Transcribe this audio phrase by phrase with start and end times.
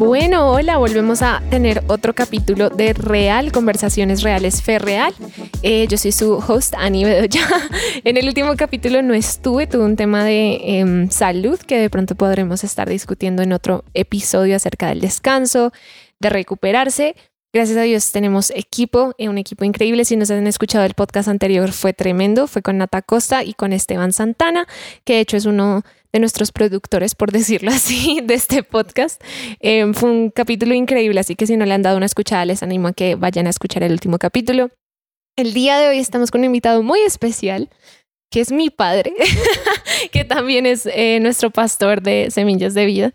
[0.00, 5.12] Bueno, hola, volvemos a tener otro capítulo de Real, Conversaciones Reales Fe Real.
[5.62, 7.46] Eh, yo soy su host, Ani Bedoya.
[8.04, 12.14] en el último capítulo no estuve, tuve un tema de em, salud que de pronto
[12.14, 15.70] podremos estar discutiendo en otro episodio acerca del descanso,
[16.18, 17.14] de recuperarse.
[17.52, 20.06] Gracias a Dios tenemos equipo, eh, un equipo increíble.
[20.06, 22.46] Si nos han escuchado el podcast anterior, fue tremendo.
[22.46, 24.66] Fue con Nata Costa y con Esteban Santana,
[25.04, 25.82] que de hecho es uno
[26.12, 29.22] de nuestros productores, por decirlo así, de este podcast.
[29.60, 32.62] Em, fue un capítulo increíble, así que si no le han dado una escuchada, les
[32.62, 34.70] animo a que vayan a escuchar el último capítulo.
[35.36, 37.70] El día de hoy estamos con un invitado muy especial
[38.30, 39.12] que es mi padre,
[40.12, 43.12] que también es eh, nuestro pastor de Semillas de Vida.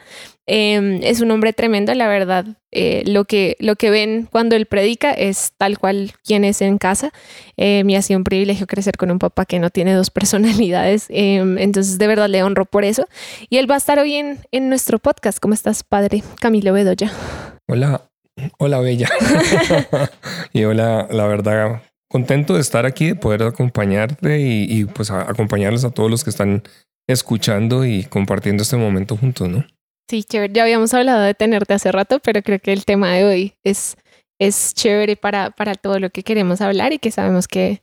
[0.47, 2.45] Em, es un hombre tremendo, la verdad.
[2.71, 6.77] Eh, lo, que, lo que ven cuando él predica es tal cual quien es en
[6.77, 7.11] casa.
[7.57, 11.07] Eh, me ha sido un privilegio crecer con un papá que no tiene dos personalidades.
[11.09, 13.07] Em, entonces, de verdad le honro por eso.
[13.49, 15.39] Y él va a estar hoy en, en nuestro podcast.
[15.39, 16.23] ¿Cómo estás, padre?
[16.41, 17.11] Camilo Bedoya.
[17.67, 18.09] Hola,
[18.59, 19.09] hola, Bella.
[20.53, 25.91] y hola, la verdad, contento de estar aquí, de poder acompañarte y, pues acompañarles a
[25.91, 26.63] todos los que están
[27.07, 29.65] escuchando y compartiendo este momento juntos, ¿no?
[30.09, 30.53] Sí, chévere.
[30.53, 33.97] Ya habíamos hablado de tenerte hace rato, pero creo que el tema de hoy es,
[34.39, 37.81] es chévere para, para todo lo que queremos hablar y que sabemos que,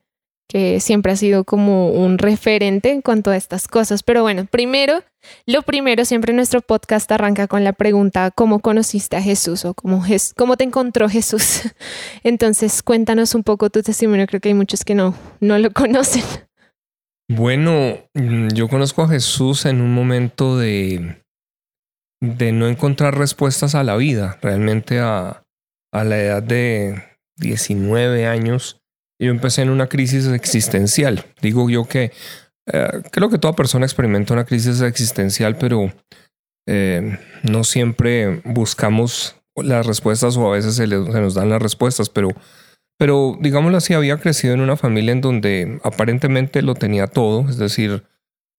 [0.53, 4.03] que siempre ha sido como un referente en cuanto a estas cosas.
[4.03, 5.03] Pero bueno, primero,
[5.47, 10.05] lo primero, siempre nuestro podcast arranca con la pregunta, ¿cómo conociste a Jesús o cómo,
[10.37, 11.63] cómo te encontró Jesús?
[12.23, 16.25] Entonces, cuéntanos un poco tu testimonio, creo que hay muchos que no, no lo conocen.
[17.31, 21.23] Bueno, mm, yo conozco a Jesús en un momento de,
[22.21, 25.45] de no encontrar respuestas a la vida, realmente a,
[25.95, 27.03] a la edad de
[27.39, 28.82] 19 años
[29.23, 31.25] yo empecé en una crisis existencial.
[31.41, 32.11] Digo yo que
[32.67, 35.93] eh, creo que toda persona experimenta una crisis existencial, pero
[36.67, 42.31] eh, no siempre buscamos las respuestas o a veces se, nos dan las respuestas, pero,
[42.99, 47.59] pero digámoslo así, había crecido en una familia en donde aparentemente lo tenía todo, es
[47.59, 48.03] decir,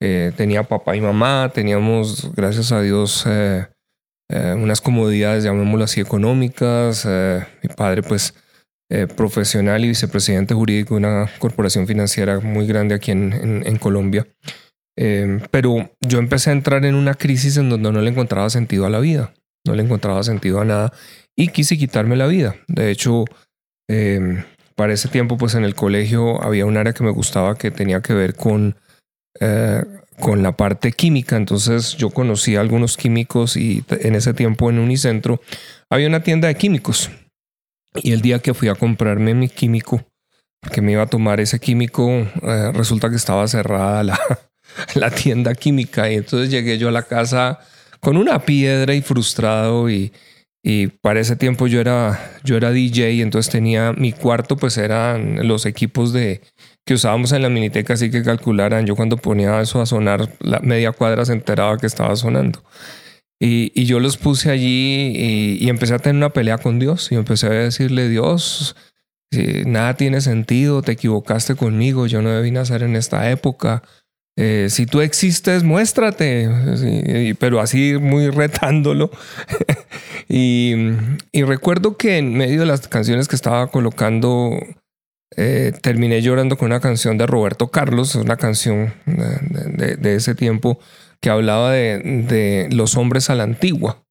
[0.02, 3.25] eh, tenía papá y mamá, teníamos, gracias a Dios,
[4.29, 8.34] unas comodidades, llamémoslo así, económicas, mi padre pues
[8.95, 14.27] eh, profesional y vicepresidente jurídico de una corporación financiera muy grande aquí en, Colombia.
[14.95, 18.85] Eh, pero yo empecé a entrar en una crisis en donde no le encontraba sentido
[18.85, 19.33] a la vida,
[19.65, 20.93] no le encontraba sentido a nada
[21.35, 22.55] y quise quitarme la vida.
[22.67, 23.25] De hecho,
[23.89, 24.43] eh,
[24.75, 27.99] para ese tiempo, pues en el colegio había un área que me gustaba que tenía
[28.01, 28.75] que ver con,
[30.19, 31.35] con la parte química.
[31.35, 35.41] Entonces yo conocí a algunos químicos y en ese tiempo en Unicentro
[35.89, 37.09] había una tienda de químicos
[38.01, 40.03] y el día que fui a comprarme mi químico,
[40.71, 44.03] que me iba a tomar ese químico, eh, resulta que estaba cerrada
[44.95, 46.09] la, tienda química.
[46.11, 47.59] Y entonces llegué yo a la casa
[47.99, 50.13] con una piedra y frustrado y,
[50.63, 55.47] y para ese tiempo yo era, yo era DJ entonces tenía mi cuarto, pues eran
[55.47, 56.41] los equipos de,
[56.85, 58.85] que usábamos en la miniteca, así que calcularan.
[58.85, 62.63] Yo cuando ponía eso a sonar, la media cuadra se enteraba que estaba sonando.
[63.39, 67.47] Y, yo los puse allí y, empecé a tener una pelea con Dios y empecé
[67.47, 68.75] a decirle, Dios,
[69.66, 73.83] nada tiene sentido, te equivocaste conmigo, yo no debí nacer en esta época.
[74.35, 76.49] Eh, si tú existes, muéstrate,
[77.39, 79.11] pero así muy retándolo.
[80.29, 80.73] y,
[81.33, 84.57] recuerdo que en medio de las canciones que estaba colocando,
[85.35, 90.79] eh, terminé llorando con una canción de Roberto Carlos, una canción de ese tiempo
[91.23, 94.03] que hablaba de, los hombres a la antigua.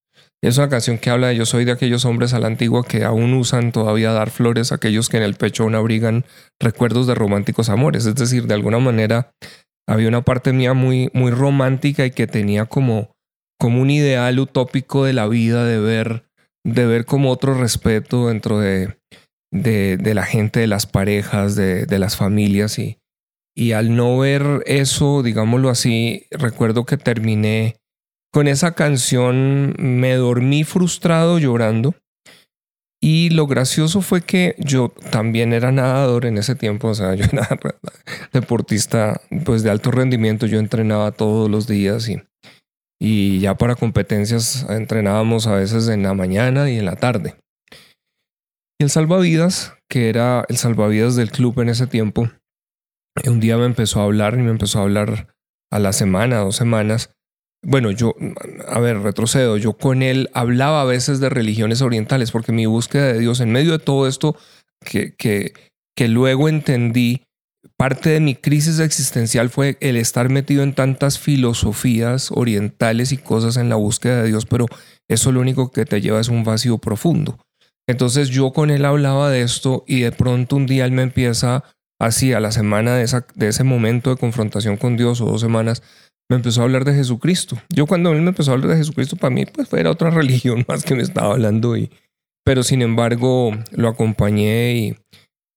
[0.42, 3.04] Es una canción que habla de yo soy de aquellos hombres a la antigua que
[3.04, 6.24] aún usan todavía dar flores a aquellos que en el pecho aún abrigan
[6.58, 8.06] recuerdos de románticos amores.
[8.06, 9.30] Es decir, de alguna manera
[9.86, 13.12] había una parte mía muy, muy romántica y que tenía como,
[13.60, 16.24] como un ideal utópico de la vida, de ver,
[16.66, 18.96] de ver como otro respeto dentro de,
[19.52, 22.96] de, la gente, de las parejas, de, de las familias y,
[23.54, 27.76] y al no ver eso, digámoslo así, recuerdo que terminé
[28.32, 31.94] con esa canción, me dormí frustrado llorando.
[33.04, 37.24] Y lo gracioso fue que yo también era nadador en ese tiempo, o sea, yo
[37.24, 37.48] era
[38.32, 42.22] deportista pues de alto rendimiento, yo entrenaba todos los días y,
[43.00, 47.34] y ya para competencias entrenábamos a veces en la mañana y en la tarde.
[48.80, 52.30] Y el salvavidas, que era el salvavidas del club en ese tiempo,
[53.26, 55.34] un día me empezó a hablar y me empezó a hablar
[55.70, 57.10] a la semana, dos semanas.
[57.64, 58.14] Bueno, yo,
[58.68, 63.12] a ver, retrocedo, yo con él hablaba a veces de religiones orientales porque mi búsqueda
[63.12, 64.36] de Dios en medio de todo esto
[64.84, 65.52] que, que,
[65.96, 67.22] que luego entendí
[67.76, 73.56] parte de mi crisis existencial fue el estar metido en tantas filosofías orientales y cosas
[73.56, 74.66] en la búsqueda de Dios, pero
[75.08, 77.38] eso lo único que te lleva es un vacío profundo.
[77.88, 81.64] Entonces yo con él hablaba de esto y de pronto un día él me empieza
[82.02, 85.40] así a la semana de, esa, de ese momento de confrontación con Dios o dos
[85.40, 85.84] semanas,
[86.28, 87.56] me empezó a hablar de Jesucristo.
[87.68, 90.64] Yo cuando él me empezó a hablar de Jesucristo, para mí pues era otra religión
[90.66, 91.90] más que me estaba hablando y,
[92.44, 94.96] pero sin embargo lo acompañé y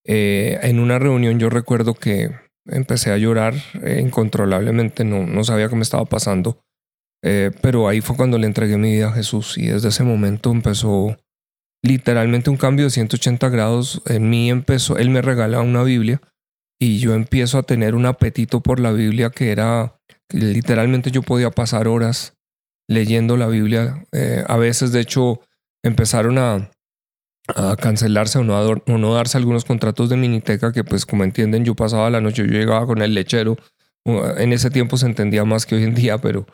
[0.06, 2.30] eh, en una reunión yo recuerdo que
[2.66, 6.60] empecé a llorar eh, incontrolablemente, no, no sabía qué me estaba pasando,
[7.24, 10.52] eh, pero ahí fue cuando le entregué mi vida a Jesús y desde ese momento
[10.52, 11.16] empezó
[11.82, 16.20] literalmente un cambio de 180 grados en mí empezó, él me regala una Biblia
[16.78, 19.98] y yo empiezo a tener un apetito por la Biblia que era,
[20.30, 22.34] literalmente yo podía pasar horas
[22.88, 24.04] leyendo la Biblia.
[24.46, 25.40] a veces, de hecho,
[25.82, 26.70] empezaron a,
[27.54, 31.64] a cancelarse o no, o no darse algunos contratos de Miniteca que pues como entienden
[31.64, 33.56] yo pasaba la noche, yo llegaba con el lechero,
[34.04, 36.46] en ese tiempo se entendía más que hoy en día, pero,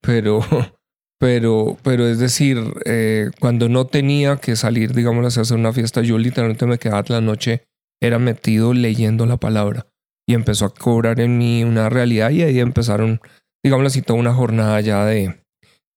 [0.00, 0.40] pero,
[1.18, 6.02] pero, pero es decir, eh, cuando no tenía que salir, digamos, a hacer una fiesta,
[6.02, 7.66] yo literalmente me quedaba la noche,
[8.00, 9.86] era metido leyendo la palabra
[10.26, 13.20] y empezó a cobrar en mí una realidad y ahí empezaron,
[13.64, 15.42] digamos así, toda una jornada ya de,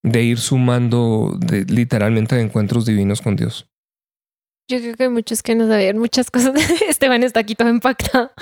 [0.03, 3.67] de ir sumando literalmente de encuentros divinos con Dios.
[4.69, 6.53] Yo creo que hay muchos que no sabían muchas cosas.
[6.87, 8.31] Esteban está aquí todo impactado.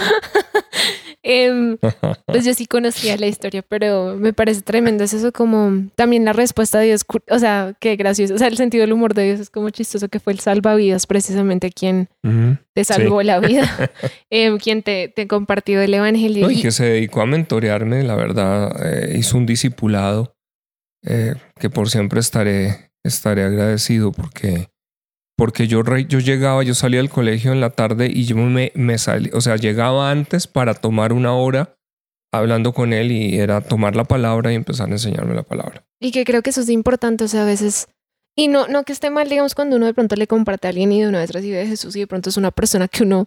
[1.24, 1.78] Em,
[2.26, 5.04] pues yo sí conocía la historia, pero me parece tremendo.
[5.04, 7.06] Es eso como también la respuesta de Dios.
[7.30, 8.36] O sea, qué gracioso.
[8.36, 11.08] O sea, el sentido del humor de Dios es como chistoso que fue el salvavidas,
[11.08, 12.10] precisamente quien
[12.74, 13.92] te salvó la vida,
[14.30, 16.50] em, quien te, te, compartió el evangelio.
[16.50, 20.36] y que se dedicó a mentorearme, la verdad, eh, hizo un discipulado
[21.04, 24.68] eh, que por siempre estaré, estaré agradecido porque
[25.42, 29.00] porque yo, yo llegaba, yo salía del colegio en la tarde y yo me, me
[29.00, 31.80] salí, o sea, llegaba antes para tomar una hora
[32.32, 35.84] hablando con él y era tomar la palabra y empezar a enseñarme la palabra.
[36.00, 37.88] Y que creo que eso es importante, o sea, a veces,
[38.36, 40.92] y no, no que esté mal, digamos, cuando uno de pronto le comparte a alguien
[40.92, 43.26] y de una vez recibe de Jesús y de pronto es una persona que uno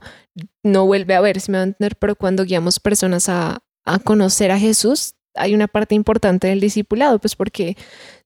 [0.63, 3.99] no vuelve a ver, si me va a entender, pero cuando guiamos personas a, a
[3.99, 7.77] conocer a Jesús, hay una parte importante del discipulado, pues porque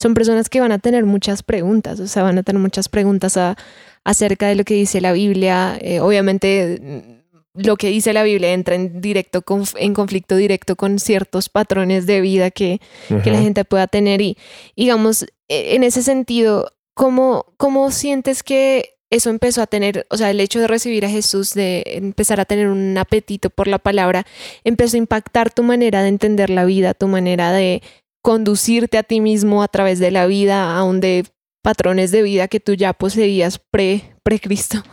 [0.00, 3.36] son personas que van a tener muchas preguntas, o sea, van a tener muchas preguntas
[3.36, 3.56] a,
[4.04, 5.78] acerca de lo que dice la Biblia.
[5.80, 7.14] Eh, obviamente,
[7.54, 9.42] lo que dice la Biblia entra en directo
[9.76, 12.80] en conflicto directo con ciertos patrones de vida que,
[13.24, 14.36] que la gente pueda tener y
[14.76, 20.30] digamos e, en ese sentido ¿cómo, cómo sientes que eso empezó a tener, o sea,
[20.30, 24.26] el hecho de recibir a Jesús, de empezar a tener un apetito por la palabra,
[24.64, 27.82] empezó a impactar tu manera de entender la vida, tu manera de
[28.22, 31.24] conducirte a ti mismo a través de la vida, aún de
[31.62, 34.82] patrones de vida que tú ya poseías pre, pre Cristo.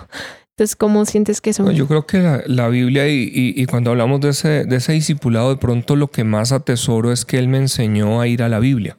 [0.58, 1.70] Entonces, ¿cómo sientes que eso?
[1.72, 5.58] yo creo que la, Biblia y, y, cuando hablamos de ese, de ese discipulado, de
[5.58, 8.98] pronto lo que más atesoro es que Él me enseñó a ir a la Biblia.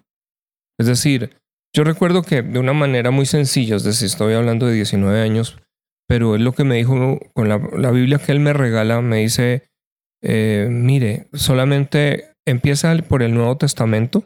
[0.79, 1.39] Es decir,
[1.75, 5.59] yo recuerdo que de una manera muy sencilla, es decir, estoy hablando de 19 años,
[6.09, 9.69] pero es lo que me dijo con la, Biblia que él me regala, me dice,
[10.23, 14.25] eh, mire, solamente empieza por el Nuevo Testamento,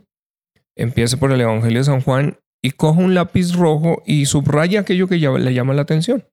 [0.77, 5.09] empieza por el Evangelio de San Juan y coja un lápiz rojo y subraya aquello
[5.09, 6.25] que le llama la atención.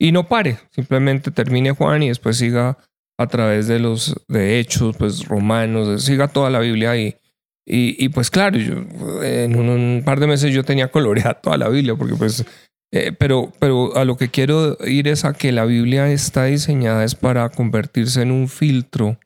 [0.00, 2.78] Y no pare, simplemente termine Juan y después siga
[3.18, 6.90] a través de los de hechos, pues romanos, siga toda la Biblia
[7.66, 8.74] y, y, pues claro, yo,
[9.22, 12.44] en un, par de meses yo tenía coloreada toda la Biblia, porque pues,
[12.92, 17.04] eh, pero, pero a lo que quiero ir es a que la Biblia está diseñada
[17.04, 19.18] es para convertirse en un filtro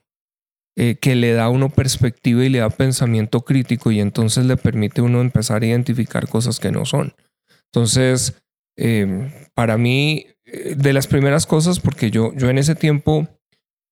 [0.79, 4.59] eh, que le da a uno perspectiva y le da pensamiento crítico y entonces le
[4.59, 7.15] permite a uno empezar a identificar cosas que no son.
[7.73, 8.35] Entonces,
[8.77, 13.27] em, para mí, eh, de las primeras cosas, porque yo, yo en ese tiempo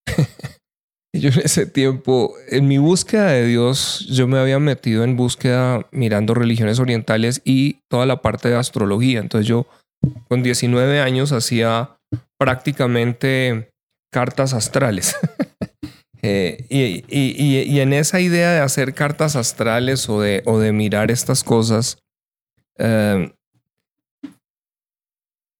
[1.15, 5.87] Yo en ese tiempo, en mi búsqueda de Dios, yo me había metido en búsqueda
[5.93, 9.21] mirando religiones orientales y toda la parte de astrología.
[9.21, 9.67] Entonces yo
[10.29, 11.97] con 19 años hacía
[12.37, 13.71] prácticamente
[14.13, 15.17] cartas astrales.
[16.27, 21.45] Eh, y, en esa idea de hacer cartas astrales o de, o de mirar estas
[21.45, 21.99] cosas,
[22.79, 23.31] eh,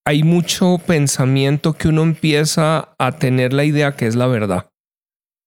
[0.07, 4.71] hay mucho pensamiento que uno empieza a tener la idea que es la verdad.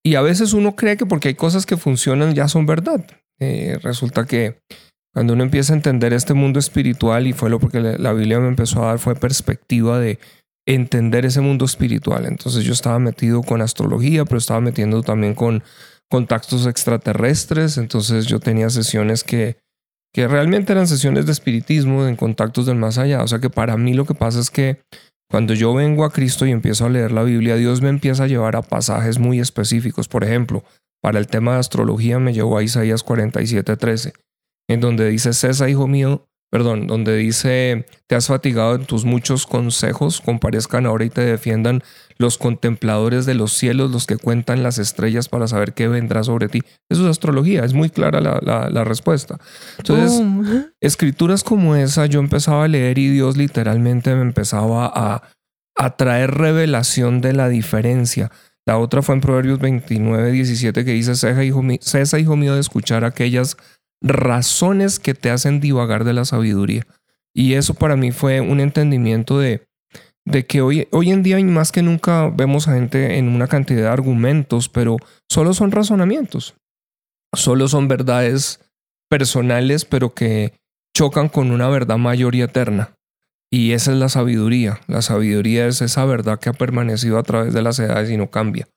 [0.07, 3.05] Y a veces uno cree que porque hay cosas que funcionan ya son verdad.
[3.41, 4.61] Eh, resulta que
[5.13, 8.47] cuando uno empieza a entender este mundo espiritual, y fue lo que la Biblia me
[8.47, 10.17] empezó a dar, fue perspectiva de
[10.65, 12.25] entender ese mundo espiritual.
[12.25, 15.61] Entonces yo estaba metido con astrología, pero estaba metiendo también con
[16.09, 17.77] contactos extraterrestres.
[17.77, 19.57] Entonces yo tenía sesiones que,
[20.13, 23.23] que realmente eran sesiones de espiritismo, en contactos del más allá.
[23.23, 24.79] O sea que para mí lo que pasa es que
[25.29, 28.27] Cuando yo vengo a Cristo y empiezo a leer la Biblia, Dios me empieza a
[28.27, 30.07] llevar a pasajes muy específicos.
[30.07, 30.63] Por ejemplo,
[31.01, 34.13] para el tema de astrología me llevó a Isaías 47:13,
[34.69, 39.45] en donde dice, Cesa, hijo mío, perdón, donde dice, te has fatigado en tus muchos
[39.45, 41.83] consejos, comparezcan ahora y te defiendan
[42.17, 46.47] los contempladores de los cielos, los que cuentan las estrellas para saber qué vendrá sobre
[46.47, 46.61] ti.
[46.89, 49.37] Eso es astrología, es muy clara la, respuesta.
[49.77, 50.21] Entonces,
[50.79, 55.23] escrituras como esa yo empezaba a leer y Dios literalmente me empezaba a,
[55.75, 58.31] a traer revelación de la diferencia.
[58.65, 62.53] La otra fue en Proverbios 29, 17 que dice, cesa hijo, mío, cesa, hijo mío,
[62.53, 63.55] de escuchar aquellas
[64.01, 66.85] razones que te hacen divagar de la sabiduría.
[67.33, 69.67] Y eso para mí fue un entendimiento de,
[70.25, 73.47] de que hoy, hoy en día y más que nunca vemos a gente en una
[73.47, 74.97] cantidad de argumentos, pero
[75.29, 76.55] solo son razonamientos,
[77.35, 78.59] solo son verdades
[79.09, 80.53] personales, pero que
[80.95, 82.95] chocan con una verdad mayor y eterna.
[83.51, 84.81] Y esa es la sabiduría.
[84.87, 88.29] La sabiduría es esa verdad que ha permanecido a través de las edades y no
[88.29, 88.67] cambia.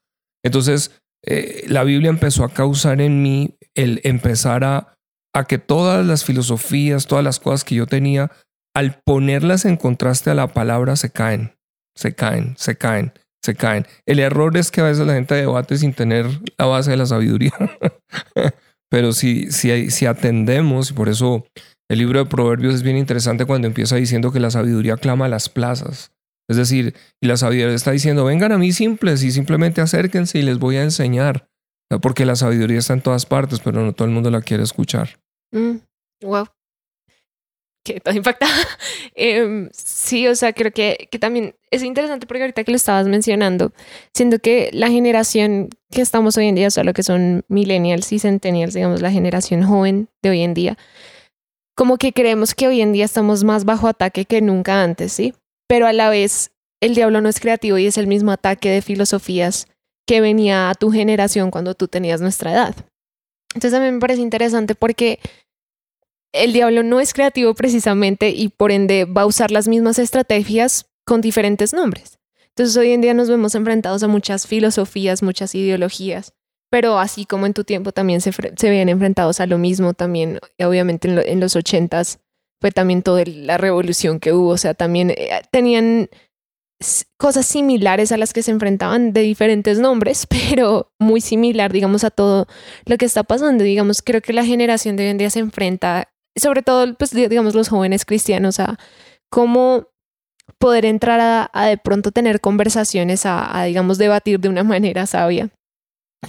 [0.43, 4.97] Entonces, eh, la Biblia empezó a causar en mí el empezar a
[5.33, 8.31] a que todas las filosofías, todas las cosas que yo tenía,
[8.75, 11.55] al ponerlas en contraste a la palabra, se caen,
[11.95, 13.85] se caen, se caen, se caen.
[14.05, 17.05] El error es que a veces la gente debate sin tener la base de la
[17.05, 17.53] sabiduría.
[18.89, 21.45] Pero si, si, si atendemos, y por eso
[21.89, 25.29] el libro de Proverbios es bien interesante cuando empieza diciendo que la sabiduría clama a
[25.29, 26.11] las plazas.
[26.49, 30.41] Es decir, y la sabiduría está diciendo, vengan a mí simples y simplemente acérquense y
[30.41, 31.47] les voy a enseñar.
[31.99, 35.19] Porque la sabiduría está en todas partes, pero no todo el mundo la quiere escuchar.
[35.51, 35.77] Mm,
[36.21, 36.45] wow.
[37.83, 38.53] Que tan impactada.
[39.15, 43.07] Em, sí, o sea, creo que, que también es interesante porque ahorita que lo estabas
[43.07, 43.73] mencionando,
[44.13, 48.11] siendo que la generación que estamos hoy en día, o sea, lo que son millennials
[48.13, 50.77] y centennials, digamos, la generación joven de hoy en día,
[51.75, 55.33] como que creemos que hoy en día estamos más bajo ataque que nunca antes, ¿sí?
[55.67, 58.81] Pero a la vez, el diablo no es creativo y es el mismo ataque de
[58.81, 59.67] filosofías
[60.11, 62.75] que venía a tu generación cuando tú tenías nuestra edad.
[63.55, 65.19] Entonces a mí me parece interesante porque
[66.33, 70.87] el diablo no es creativo precisamente y por ende va a usar las mismas estrategias
[71.05, 72.19] con diferentes nombres.
[72.49, 76.33] Entonces hoy en día nos vemos enfrentados a muchas filosofías, muchas ideologías,
[76.69, 78.31] pero así como en tu tiempo también se,
[78.63, 82.19] ven enfrentados a lo mismo, también obviamente en, los ochentas
[82.59, 86.09] fue también toda la revolución que hubo, o sea, también eh, tenían
[87.17, 92.11] cosas similares a las que se enfrentaban de diferentes nombres, pero muy similar, digamos, a
[92.11, 92.47] todo
[92.85, 93.63] lo que está pasando.
[93.63, 97.55] Digamos, creo que la generación de hoy en día se enfrenta, sobre todo, pues, digamos,
[97.55, 98.77] los jóvenes cristianos, a
[99.29, 99.87] cómo
[100.57, 105.49] poder entrar a, de pronto tener conversaciones, a, digamos, debatir de una manera sabia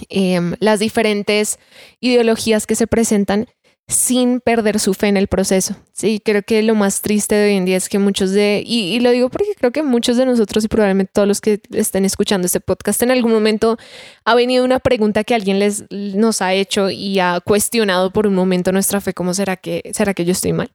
[0.09, 1.59] em, las diferentes
[1.99, 3.47] ideologías que se presentan
[3.87, 5.75] sin perder su fe en el proceso.
[5.91, 8.99] Sí, creo que lo más triste de hoy en día es que muchos de, y,
[9.01, 12.45] lo digo porque creo que muchos de nosotros y probablemente todos los que estén escuchando
[12.45, 13.77] este podcast en algún momento
[14.25, 18.35] ha venido una pregunta que alguien les nos ha hecho y ha cuestionado por un
[18.35, 20.71] momento nuestra fe, ¿cómo será que será que yo estoy mal?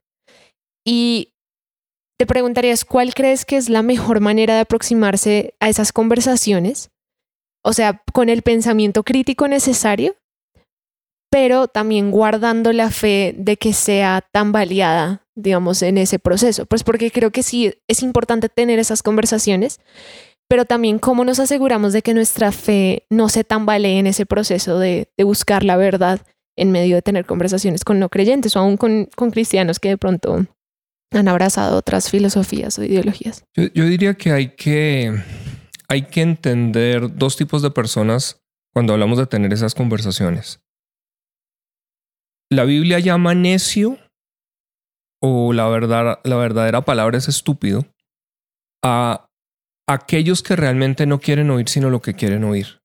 [0.84, 1.34] Y
[2.18, 6.90] te preguntarías, ¿cuál crees que es la mejor manera de aproximarse a esas conversaciones?
[7.64, 10.16] O sea, con el pensamiento crítico necesario
[11.30, 16.66] pero también guardando la fe de que sea tan validada, digamos, en ese proceso.
[16.66, 19.80] Pues porque creo que sí es importante tener esas conversaciones,
[20.48, 24.78] pero también cómo nos aseguramos de que nuestra fe no se tambalee en ese proceso
[24.78, 26.20] de, buscar la verdad
[26.56, 30.46] en medio de tener conversaciones con no creyentes o aún con, cristianos que de pronto
[31.12, 33.44] han abrazado otras filosofías o ideologías.
[33.54, 35.22] Yo, yo diría que hay que
[35.88, 38.40] hay que entender dos tipos de personas
[38.74, 40.60] cuando hablamos de tener esas conversaciones
[42.50, 43.98] la Biblia llama necio,
[45.22, 47.86] o la, verdad, la verdadera palabra es estúpido,
[48.84, 49.26] a
[49.88, 52.80] aquellos que realmente no quieren oír sino lo que quieren oír.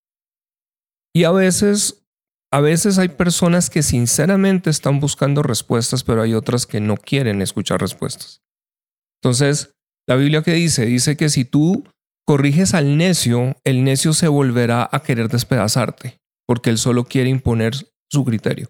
[1.16, 2.04] Y a veces,
[2.52, 7.42] a veces hay personas que sinceramente están buscando respuestas, pero hay otras que no quieren
[7.42, 8.42] escuchar respuestas.
[9.22, 9.76] Entonces,
[10.08, 11.88] la Biblia que dice, dice que si tú
[12.26, 17.74] corriges al necio, el necio se volverá a querer despedazarte, porque él solo quiere imponer
[18.12, 18.70] su criterio.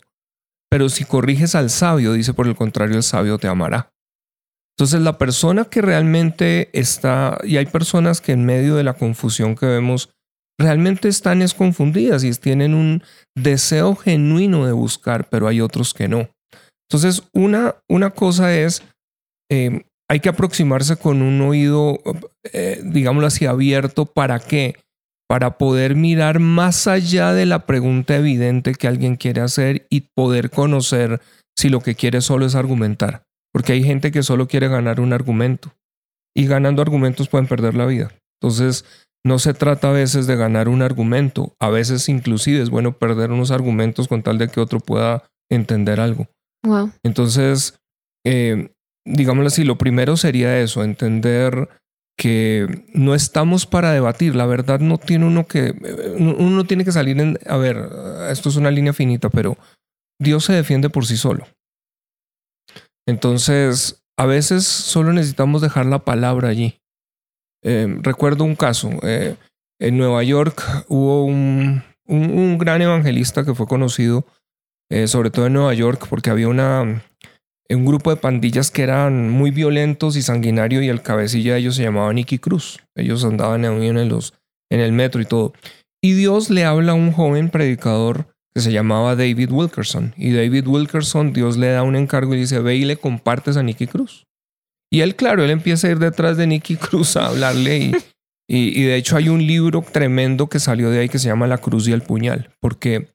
[0.73, 3.91] Pero si corriges al sabio, dice por el contrario, el sabio te amará.
[4.75, 9.53] Entonces la persona que realmente está, y hay personas que en medio de la confusión
[9.53, 10.09] que vemos,
[10.59, 13.03] realmente están esconfundidas y tienen un
[13.37, 16.27] deseo genuino de buscar, pero hay otros que no.
[16.89, 18.81] Entonces una, una cosa es,
[19.51, 21.99] eh, hay que aproximarse con un oído,
[22.51, 24.07] eh, digámoslo así, abierto.
[24.07, 24.73] ¿Para qué?
[25.33, 30.51] Para poder mirar más allá de la pregunta evidente que alguien quiere hacer y poder
[30.51, 31.21] conocer
[31.57, 33.23] si lo que quiere solo es argumentar.
[33.51, 35.73] Porque hay gente que solo quiere ganar un argumento.
[36.35, 38.11] y ganando argumentos pueden perder la vida.
[38.39, 38.85] Entonces,
[39.25, 43.31] no se trata a veces de ganar un argumento, a veces inclusive es bueno perder
[43.31, 46.27] unos argumentos con tal de que otro pueda entender algo.
[46.63, 46.91] Wow.
[47.01, 47.79] Entonces,
[48.23, 48.69] eh,
[49.03, 51.69] digámoslo así, lo primero sería eso, entender
[52.17, 54.35] que no estamos para debatir.
[54.35, 55.73] La verdad no tiene uno que,
[56.17, 57.77] uno tiene que salir en, a ver,
[58.29, 59.57] esto es una línea finita, pero
[60.19, 61.47] Dios se defiende por sí solo.
[63.07, 66.79] Entonces, a veces solo necesitamos dejar la palabra allí.
[67.63, 69.35] Eh, recuerdo un caso, eh,
[69.79, 74.25] en Nueva York hubo un, un, gran evangelista que fue conocido,
[74.89, 77.03] eh, sobre todo en Nueva York, porque había una,
[77.69, 81.75] un grupo de pandillas que eran muy violentos y sanguinarios y el cabecilla de ellos
[81.75, 82.79] se llamaba Nicky Cruz.
[82.95, 84.33] Ellos andaban en, los,
[84.69, 85.53] en el metro y todo.
[86.01, 90.13] Y Dios le habla a un joven predicador que se llamaba David Wilkerson.
[90.17, 93.63] Y David Wilkerson, Dios le da un encargo y dice, ve y le compartes a
[93.63, 94.25] Nicky Cruz.
[94.91, 97.91] Y él, claro, él empieza a ir detrás de Nicky Cruz a hablarle y,
[98.47, 101.47] y, y de hecho hay un libro tremendo que salió de ahí que se llama
[101.47, 103.07] La Cruz y el Puñal, porque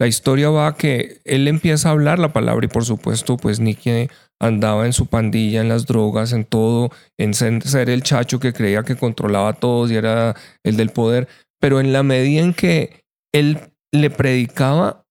[0.00, 4.08] la historia va que él empieza a hablar la palabra y por supuesto pues Nicky
[4.40, 8.82] andaba en su pandilla, en las drogas, en todo, en ser el chacho que creía
[8.82, 11.28] que controlaba a todos y era el del poder,
[11.60, 13.02] pero en la medida en que
[13.32, 13.58] él
[13.92, 15.04] le predicaba,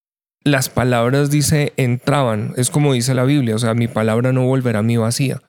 [0.43, 4.79] las palabras, dice, entraban, es como dice la Biblia, o sea, mi palabra no volverá
[4.79, 5.41] a mí vacía.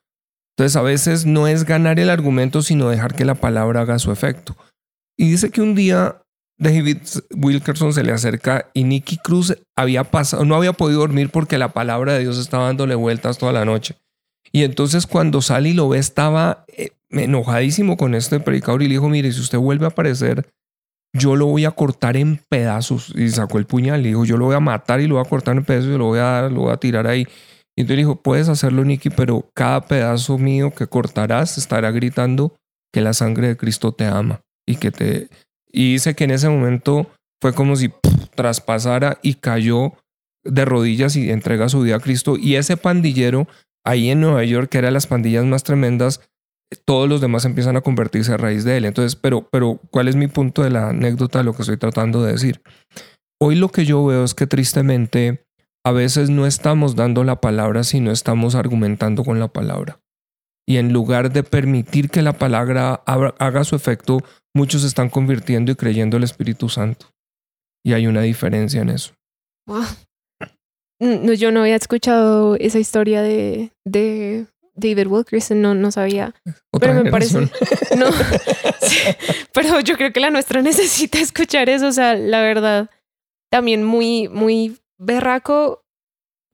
[0.57, 4.13] Entonces a veces no es ganar el argumento, sino dejar que la palabra haga su
[4.13, 4.57] efecto.
[5.17, 6.21] Y dice que un día
[6.61, 6.99] David
[7.35, 11.73] Wilkerson se le acerca y Nicky Cruz había pasado, no había podido dormir porque la
[11.73, 13.97] palabra de Dios estaba dándole vueltas toda la noche.
[14.53, 18.95] Y entonces cuando sale y lo ve estaba eh, enojadísimo con este predicador y le
[18.95, 20.51] dijo, mire, si usted vuelve a aparecer,
[21.15, 23.15] yo lo voy a cortar en pedazos.
[23.17, 25.29] Y sacó el puñal y dijo, yo lo voy a matar y lo voy a
[25.29, 27.27] cortar en pedazos y lo voy a dar, lo voy a tirar ahí.
[27.75, 32.55] Y entonces dijo, puedes hacerlo, Nicky, pero cada pedazo mío que cortarás estará gritando
[32.93, 35.29] que la sangre de Cristo te ama y que te
[35.73, 37.11] y dice que en ese momento
[37.41, 37.91] fue como si
[38.35, 39.95] traspasara y cayó
[40.45, 42.37] de rodillas y entrega su vida a Cristo.
[42.37, 43.47] Y ese pandillero
[43.85, 46.21] ahí en Nueva York, que era las pandillas más tremendas,
[46.85, 48.85] todos los demás empiezan a convertirse a raíz de él.
[48.85, 52.23] Entonces, pero, pero, ¿cuál es mi punto de la anécdota de lo que estoy tratando
[52.23, 52.63] de decir?
[53.41, 55.45] Hoy lo que yo veo es que tristemente
[55.85, 59.99] a veces no estamos dando la palabra, sino estamos argumentando con la palabra.
[60.67, 64.19] Y en lugar de permitir que la palabra haga su efecto,
[64.55, 67.07] muchos se están convirtiendo y creyendo el Espíritu Santo.
[67.85, 69.15] Y hay una diferencia en eso.
[71.01, 76.35] No, yo no había escuchado esa historia de, de David Wilkerson, no, no sabía.
[76.79, 77.39] pero me parece.
[77.99, 78.07] No,
[79.53, 81.89] pero yo creo que la nuestra necesita escuchar eso.
[81.89, 82.91] O sea, la verdad,
[83.51, 85.83] también muy, muy berraco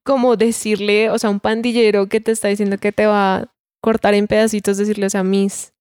[0.05, 3.53] como decirle, o sea, un pandillero que te está diciendo que te va
[3.87, 5.73] cortar en pedacitos, decirle, o sea, mis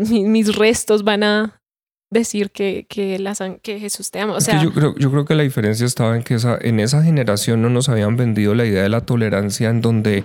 [0.00, 1.62] mis restos van a
[2.10, 3.22] decir que, que,
[3.62, 4.32] que Jesús te ama.
[4.32, 7.02] O sea, yo, creo, yo creo que la diferencia estaba en que esa, en esa
[7.02, 10.24] generación no nos habían vendido la idea de la tolerancia en donde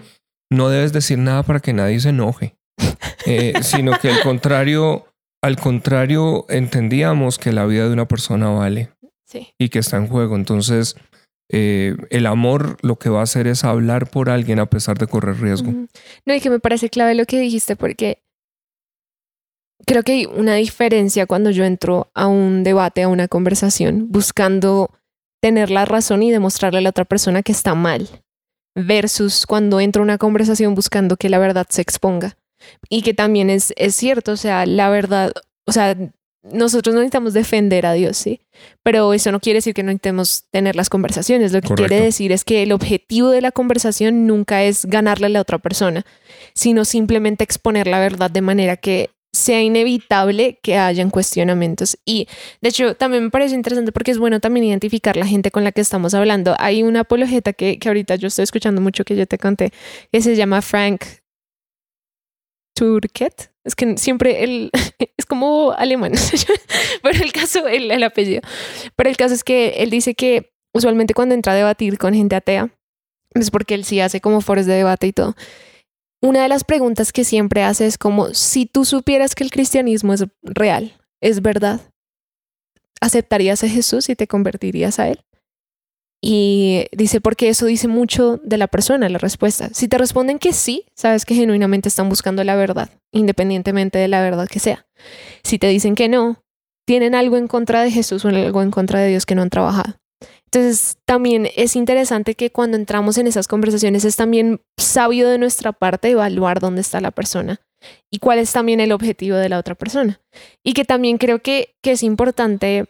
[0.50, 2.56] no debes decir nada para que nadie se enoje,
[3.26, 5.08] eh, sino que al contrario,
[5.44, 8.90] al contrario, entendíamos que la vida de una persona vale
[9.60, 10.38] y que está en juego.
[10.38, 10.96] Entonces,
[11.54, 15.08] eh, el amor lo que va a hacer es hablar por alguien a pesar de
[15.08, 15.74] correr riesgo.
[16.26, 18.24] No, y que me parece clave lo que dijiste, porque
[19.86, 24.92] creo que hay una diferencia cuando yo entro a un debate, a una conversación, buscando
[25.42, 28.08] tener la razón y demostrarle a la otra persona que está mal,
[28.74, 32.38] versus cuando entro a una conversación buscando que la verdad se exponga.
[32.90, 35.34] Y que también es, es cierto, o sea, la verdad,
[35.66, 35.98] o sea,
[36.44, 38.42] nosotros no necesitamos defender a Dios, ¿sí?
[38.84, 41.52] Pero eso no quiere decir que no necesitemos tener las conversaciones.
[41.52, 45.30] Lo que quiere decir es que el objetivo de la conversación nunca es ganarle a
[45.30, 46.06] la otra persona,
[46.54, 51.98] sino simplemente exponer la verdad de manera que sea inevitable que hayan cuestionamientos.
[52.06, 52.28] Y
[52.62, 55.72] de hecho, también me parece interesante porque es bueno también identificar la gente con la
[55.72, 56.56] que estamos hablando.
[56.60, 59.72] Hay una apologeta que, que ahorita yo estoy escuchando mucho que yo te conté,
[60.12, 61.04] que se llama Frank
[62.82, 63.52] Turket.
[63.64, 64.72] Es que siempre él
[65.18, 66.14] es como alemán,
[67.04, 68.42] pero el caso, el, el apellido.
[68.96, 72.36] Pero el caso es que él dice que usualmente cuando entra a debatir con gente
[72.36, 72.70] atea,
[73.34, 75.36] es porque él sí hace como foros de debate y todo
[76.22, 80.14] una de las preguntas que siempre hace es como, si tú supieras que el cristianismo
[80.14, 81.82] es real, es verdad,
[83.02, 85.22] ¿aceptarías a Jesús y te convertirías a Él?
[86.24, 89.70] Y dice, porque eso dice mucho de la persona, la respuesta.
[89.74, 94.22] Si te responden que sí, sabes que genuinamente están buscando la verdad, independientemente de la
[94.22, 94.86] verdad que sea.
[95.44, 96.44] Si te dicen que no,
[96.86, 99.50] tienen algo en contra de Jesús o algo en contra de Dios que no han
[99.50, 99.96] trabajado.
[100.46, 105.72] Entonces, también es interesante que cuando entramos en esas conversaciones es también sabio de nuestra
[105.72, 107.62] parte evaluar dónde está la persona
[108.12, 110.22] y cuál es también el objetivo de la otra persona.
[110.64, 112.86] Y que también creo que, que es importante,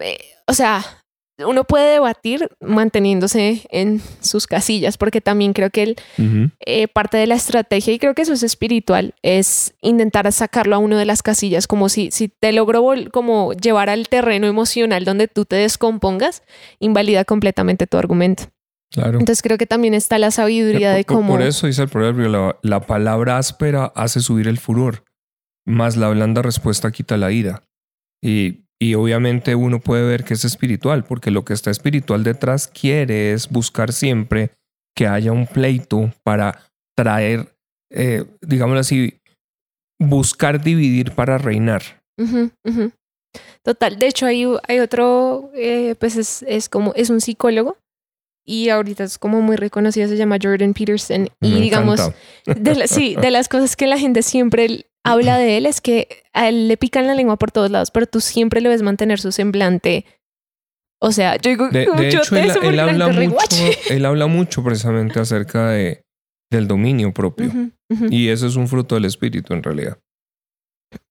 [0.00, 1.01] eh, o sea,
[1.38, 5.96] uno puede debatir manteniéndose en sus casillas, porque también creo que
[6.66, 10.78] eh, parte de la estrategia, y creo que eso es espiritual, es intentar sacarlo a
[10.78, 15.28] uno de las casillas, como si, si te logro como llevar al terreno emocional donde
[15.28, 16.42] tú te descompongas,
[16.80, 18.44] invalida completamente tu argumento.
[18.90, 19.18] Claro.
[19.18, 21.32] Entonces creo que también está la sabiduría de cómo...
[21.32, 25.04] Por eso dice el proverbio, la, la palabra áspera hace subir el furor,
[25.64, 27.64] más la blanda respuesta quita la ira.
[28.20, 32.66] Y y obviamente uno puede ver que es espiritual, porque lo que está espiritual detrás
[32.66, 34.50] quiere es buscar siempre
[34.96, 36.58] que haya un pleito para
[36.96, 37.54] traer,
[37.92, 39.20] eh, digámoslo así,
[40.00, 42.02] buscar dividir para reinar.
[43.62, 47.76] Total, de hecho hay, hay otro, eh, pues es, es, como, es un psicólogo
[48.44, 52.00] y ahorita es como muy reconocido, se llama Jordan Peterson y digamos,
[52.46, 56.48] de sí, de las cosas que la gente siempre habla de él es que a
[56.48, 59.32] él le pican la lengua por todos lados, pero tú siempre lo ves mantener su
[59.32, 60.06] semblante.
[61.00, 63.56] O sea, yo digo, de, hecho, él, habla mucho,
[63.90, 66.04] él habla mucho precisamente acerca de,
[66.50, 67.50] del dominio propio.
[68.10, 69.98] Y eso es un fruto del espíritu en realidad.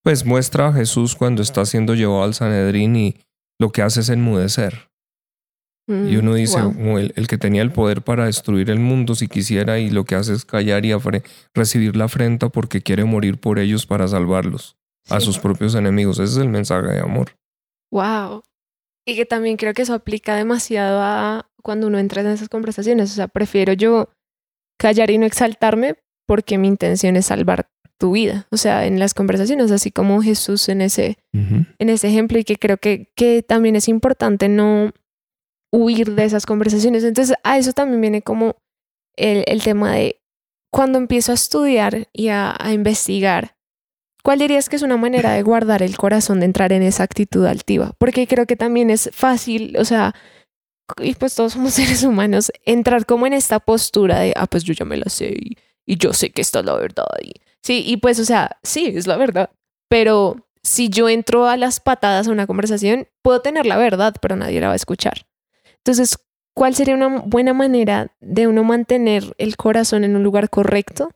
[0.04, 3.16] Pues muestra a Jesús cuando está siendo llevado al Sanedrín y
[3.60, 4.91] lo que hace es enmudecer.
[5.92, 9.90] Y uno dice, el, que tenía el poder para destruir el mundo si quisiera y
[9.90, 10.94] lo que hace es callar y
[11.54, 14.78] recibir la afrenta porque quiere morir por ellos para salvarlos
[15.10, 16.20] a sus propios enemigos.
[16.20, 17.32] Ese es el mensaje de amor.
[17.92, 18.44] Wow.
[19.06, 23.12] Y que también creo que eso aplica demasiado a cuando uno entra en esas conversaciones.
[23.12, 24.10] O sea, prefiero yo
[24.78, 25.96] callar y no exaltarme
[26.28, 28.48] porque mi intención es salvar tu vida.
[28.50, 32.56] O sea, en las conversaciones, así como Jesús en ese, en ese ejemplo, y que
[32.56, 34.92] creo que, que también es importante no
[35.72, 37.04] huir de esas conversaciones.
[37.04, 38.56] Entonces, a eso también viene como
[39.16, 40.22] el, el tema de
[40.72, 43.56] cuando empiezo a estudiar y a, a investigar
[44.24, 47.46] ¿Cuál dirías que es una manera de guardar el corazón, de entrar en esa actitud
[47.46, 47.94] altiva?
[47.98, 50.14] Porque creo que también es fácil, o sea,
[51.00, 54.74] y pues todos somos seres humanos, entrar como en esta postura de, ah, pues yo
[54.74, 55.58] ya me la sé y,
[55.88, 57.06] yo sé que esta es la verdad.
[57.22, 59.50] Y, sí, y pues, o sea, sí, es la verdad.
[59.90, 64.38] Pero si yo entro a las patadas a una conversación, puedo tener la verdad, pero
[64.38, 65.26] nadie la va a escuchar.
[65.84, 66.18] Entonces,
[66.56, 71.12] ¿cuál sería una buena manera de uno mantener el corazón en un lugar correcto?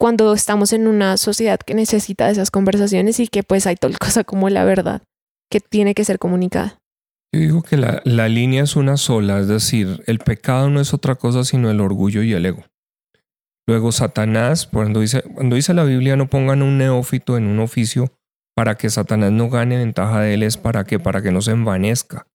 [0.00, 4.24] cuando estamos en una sociedad que necesita esas conversaciones y que pues hay tal cosa
[4.24, 5.02] como la verdad
[5.50, 6.78] que tiene que ser comunicada.
[7.32, 10.94] Yo digo que la, la línea es una sola, es decir, el pecado no es
[10.94, 12.64] otra cosa sino el orgullo y el ego.
[13.68, 18.10] Luego Satanás, cuando dice, cuando dice la Biblia no pongan un neófito en un oficio
[18.56, 21.52] para que Satanás no gane ventaja de él es para que para que no se
[21.52, 22.26] envanezca.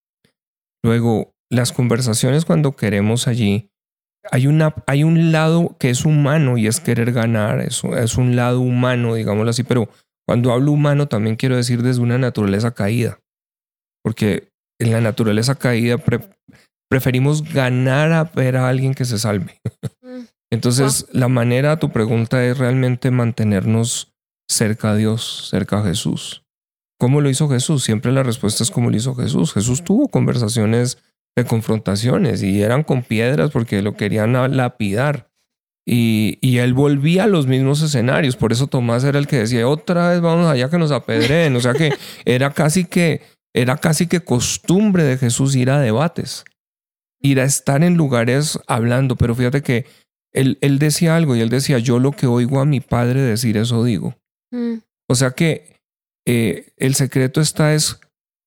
[0.83, 3.69] Luego las conversaciones cuando queremos allí
[4.31, 8.35] hay, una, hay un lado que es humano y es querer ganar, es, es un
[8.35, 9.89] lado humano, digámoslo así, pero
[10.27, 13.19] cuando hablo humano también quiero decir desde una naturaleza caída,
[14.03, 15.97] porque en la naturaleza caída
[16.89, 19.59] preferimos ganar a ver a alguien que se salve.
[20.01, 20.23] Mm.
[20.51, 24.13] Entonces, la manera, tu pregunta es realmente mantenernos
[24.49, 26.43] cerca a Dios, cerca a Jesús.
[26.99, 27.83] ¿Cómo lo hizo Jesús?
[27.83, 29.53] Siempre la respuesta es cómo lo hizo Jesús.
[29.53, 30.97] Jesús tuvo conversaciones
[31.35, 35.29] de confrontaciones y eran con piedras porque lo querían lapidar.
[35.87, 38.35] Y, y, él volvía a los mismos escenarios.
[38.35, 41.55] Por eso Tomás era el que decía, otra vez vamos allá que nos apedreen.
[41.55, 41.93] O sea que
[42.25, 43.21] era casi que,
[43.53, 46.43] era casi que costumbre de Jesús ir a debates,
[47.21, 49.15] ir a estar en lugares hablando.
[49.15, 49.85] Pero fíjate que
[50.33, 53.55] él, él decía algo y él decía, yo lo que oigo a mi padre decir,
[53.55, 54.15] eso digo.
[54.51, 54.77] Mm.
[55.07, 55.75] O sea que
[56.25, 57.99] eh, el secreto está es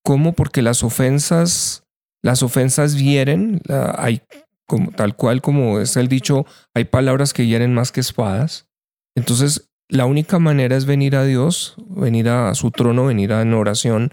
[0.05, 1.85] cómo, porque las ofensas
[2.22, 3.61] las ofensas hieren,
[3.96, 4.22] hay
[4.66, 8.68] como, tal cual como es el dicho, hay palabras que hieren más que espadas.
[9.16, 13.54] Entonces, la única manera es venir a Dios, venir a su trono, venir a en
[13.54, 14.12] oración,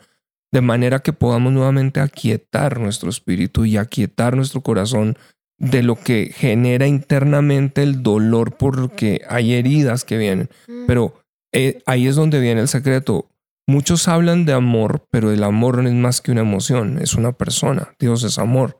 [0.51, 5.17] de manera que podamos nuevamente aquietar nuestro espíritu y aquietar nuestro corazón
[5.57, 10.49] de lo que genera internamente el dolor porque hay heridas que vienen.
[10.67, 10.85] Mm.
[10.87, 11.13] Pero
[11.51, 13.29] eh, ahí es donde viene el secreto.
[13.67, 17.31] Muchos hablan de amor, pero el amor no es más que una emoción, es una
[17.31, 17.95] persona.
[17.99, 18.79] Dios es amor.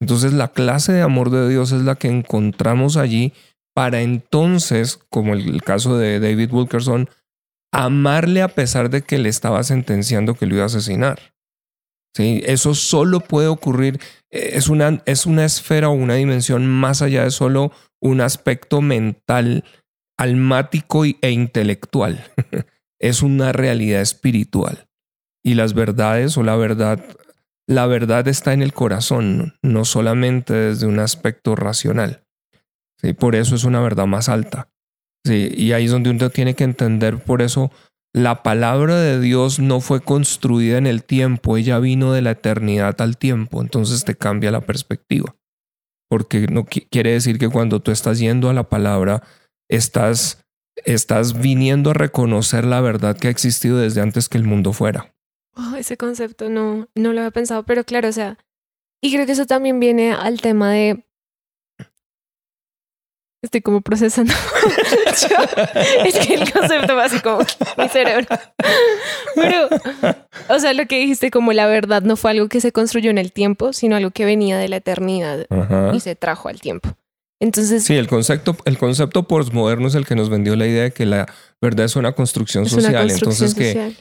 [0.00, 3.32] Entonces la clase de amor de Dios es la que encontramos allí
[3.74, 7.08] para entonces, como el, caso de David Wilkerson,
[7.72, 11.34] amarle a pesar de que le estaba sentenciando que lo iba a asesinar.
[12.16, 12.42] ¿Sí?
[12.46, 17.24] Eso solo puede ocurrir, eh, es una, es una esfera o una dimensión más allá
[17.24, 19.64] de solo un aspecto mental,
[20.16, 22.24] almático e intelectual.
[23.04, 24.86] es una realidad espiritual.
[25.44, 27.04] Y las verdades o la verdad
[27.66, 32.24] la verdad está en el corazón, no solamente desde un aspecto racional.
[33.00, 33.14] ¿Sí?
[33.14, 34.68] Por eso es una verdad más alta.
[35.26, 37.72] Y ahí es donde uno tiene que entender, por eso
[38.12, 43.00] la palabra de Dios no fue construida en el tiempo, ella vino de la eternidad
[43.00, 45.34] al tiempo, entonces te cambia la perspectiva.
[46.10, 49.22] Porque no quiere decir que cuando tú estás yendo a la palabra,
[49.70, 50.43] estás,
[50.84, 55.14] estás viniendo a reconocer la verdad que ha existido desde antes que el mundo fuera.
[55.56, 58.38] Oh, ese concepto no, no lo había pensado, pero claro, o sea,
[59.00, 61.04] y creo que eso también viene al tema de...
[63.42, 64.32] Estoy como procesando.
[66.06, 67.40] es que el concepto va así como
[67.76, 68.26] mi cerebro.
[69.34, 69.68] Pero,
[70.48, 73.18] o sea, lo que dijiste como la verdad no fue algo que se construyó en
[73.18, 75.46] el tiempo, sino algo que venía de la eternidad
[75.92, 76.96] y se trajo al tiempo.
[77.44, 80.92] Entonces, sí, el concepto, el concepto postmoderno es el que nos vendió la idea de
[80.92, 81.26] que la
[81.60, 83.10] verdad es una construcción social.
[83.10, 83.54] Entonces,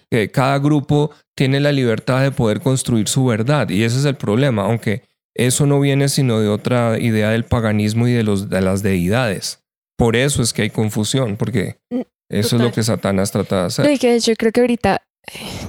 [0.10, 3.68] Que, cada grupo tiene la libertad de poder construir su verdad.
[3.68, 5.04] Y ese es el problema, aunque
[5.36, 9.60] eso no viene sino de otra idea del paganismo y de, los, de las deidades.
[9.98, 13.66] Por eso es que hay confusión, porque mm, eso es lo que Satanás trata de
[13.66, 13.86] hacer.
[13.86, 15.02] No, y que yo creo que ahorita,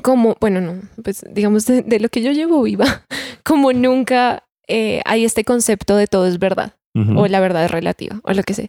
[0.01, 3.05] como, bueno, no, pues digamos de, lo que yo llevo viva,
[3.43, 8.21] como nunca eh, hay este concepto de todo es verdad o la verdad es relativa,
[8.23, 8.69] o lo que sea.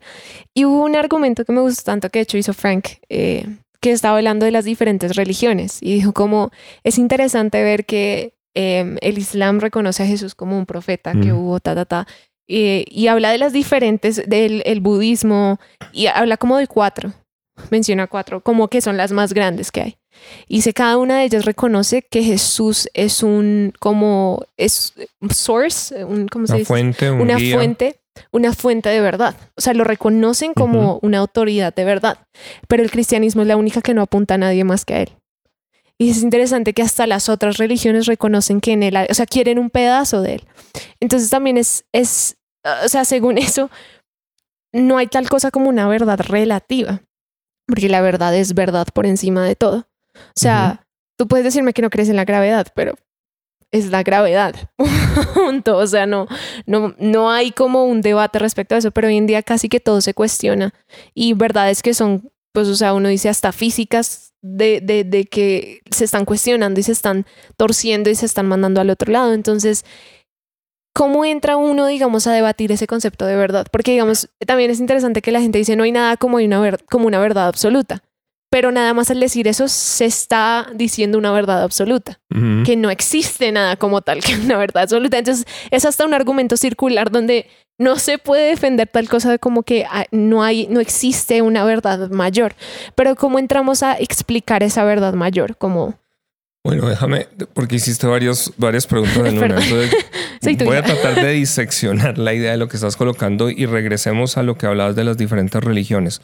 [0.54, 3.46] Y hubo un argumento que me gustó tanto que de hecho hizo Frank, eh,
[3.82, 6.50] que estaba hablando de las diferentes religiones y dijo como
[6.84, 11.60] es interesante ver que em, el Islam reconoce a Jesús como un profeta, que hubo
[11.60, 12.08] ta, ta, ta,
[12.48, 15.60] y habla de las diferentes, del el budismo,
[15.92, 17.14] y habla como de cuatro,
[17.70, 19.98] menciona cuatro, como que son las más grandes que hay.
[20.48, 24.94] Y dice, cada una de ellas reconoce que Jesús es un, como, es
[25.30, 26.68] source, un, ¿cómo se una dice?
[26.68, 28.00] Fuente, una fuente
[28.32, 29.36] una fuente de verdad.
[29.56, 32.19] O sea, lo reconocen como una autoridad de verdad.
[32.67, 35.10] Pero el cristianismo es la única que no apunta a nadie más que a él.
[35.97, 39.60] Y es interesante que hasta las otras religiones reconocen que en él, o sea, quieren
[39.60, 40.43] un pedazo de él.
[40.99, 42.38] Entonces también es, es,
[42.84, 43.69] o sea, según eso,
[44.73, 47.01] no hay tal cosa como una verdad relativa,
[47.65, 49.88] porque la verdad es verdad por encima de todo.
[50.13, 50.86] O sea,
[51.17, 52.95] tú puedes decirme que no crees en la gravedad, pero
[53.78, 54.56] es la gravedad.
[55.34, 55.78] Punto.
[55.78, 56.28] O sea, no,
[56.66, 59.80] no, no hay como un debate respecto a eso, pero hoy en día casi que
[59.80, 60.74] todo se cuestiona.
[61.14, 65.82] Y verdades que son, pues, o sea, uno dice hasta físicas de, de, de que
[65.92, 67.26] se están cuestionando y se están
[67.58, 69.34] torciendo y se están mandando al otro lado.
[69.34, 69.86] Entonces,
[70.94, 73.68] ¿cómo entra uno, digamos, a debatir ese concepto de verdad?
[73.72, 77.08] Porque, digamos, también es interesante que la gente dice no hay nada como una, como
[77.08, 78.04] una verdad absoluta
[78.56, 82.22] pero nada más al decir eso se está diciendo una verdad absoluta,
[82.63, 85.18] que no existe nada como tal que una verdad absoluta.
[85.18, 89.63] Entonces es hasta un argumento circular donde no se puede defender tal cosa de como
[89.63, 92.56] que ah, no hay, no existe una verdad mayor.
[92.96, 95.96] Pero cómo entramos a explicar esa verdad mayor, como
[96.63, 99.60] bueno, déjame, porque hiciste varios, varias preguntas en una.
[100.63, 104.44] voy a tratar de diseccionar la idea de lo que estás colocando y regresemos a
[104.44, 106.22] lo que hablabas de las diferentes religiones.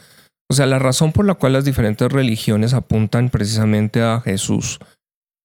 [0.52, 4.80] O sea, la razón por la cual las diferentes religiones apuntan precisamente a Jesús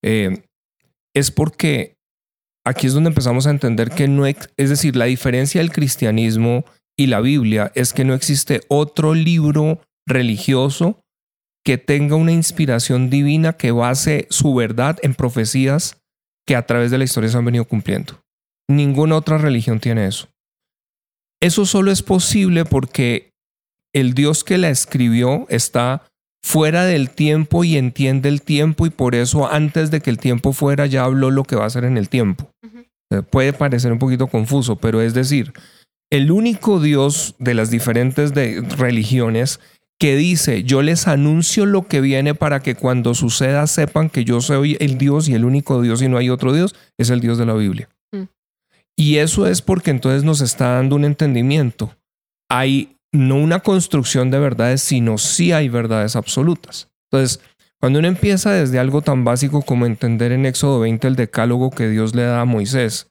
[0.03, 0.42] eh,
[1.14, 1.95] es porque
[2.66, 6.64] aquí es donde empezamos a entender que no, es decir, la diferencia del cristianismo
[6.99, 10.99] y la Biblia es que no existe otro libro religioso
[11.64, 16.03] que tenga una inspiración divina que base su verdad en profecías
[16.49, 18.25] que a través de la historia se han venido cumpliendo.
[18.69, 20.27] Ninguna otra religión tiene eso.
[21.40, 23.36] Eso solo es posible porque
[23.96, 26.02] el Dios que la escribió está
[26.44, 30.52] fuera del tiempo y entiende el tiempo y por eso antes de que el tiempo
[30.52, 32.50] fuera ya habló lo que va a hacer en el tiempo.
[33.30, 35.54] Puede parecer un poquito confuso, pero es decir,
[36.11, 38.32] el único Dios de las diferentes
[38.76, 39.61] religiones
[39.98, 44.42] que dice, yo les anuncio lo que viene para que cuando suceda sepan que yo
[44.42, 47.38] soy el Dios y el único Dios y no hay otro Dios, es el Dios
[47.38, 47.88] de la Biblia.
[48.12, 48.24] Mm.
[48.94, 51.96] Y eso es porque entonces nos está dando un entendimiento.
[52.50, 56.88] Hay no una construcción de verdades, sino sí hay verdades absolutas.
[57.11, 57.40] Entonces,
[57.81, 61.88] cuando uno empieza desde algo tan básico como entender en Éxodo 20 el decálogo que
[61.88, 63.09] Dios le da a Moisés,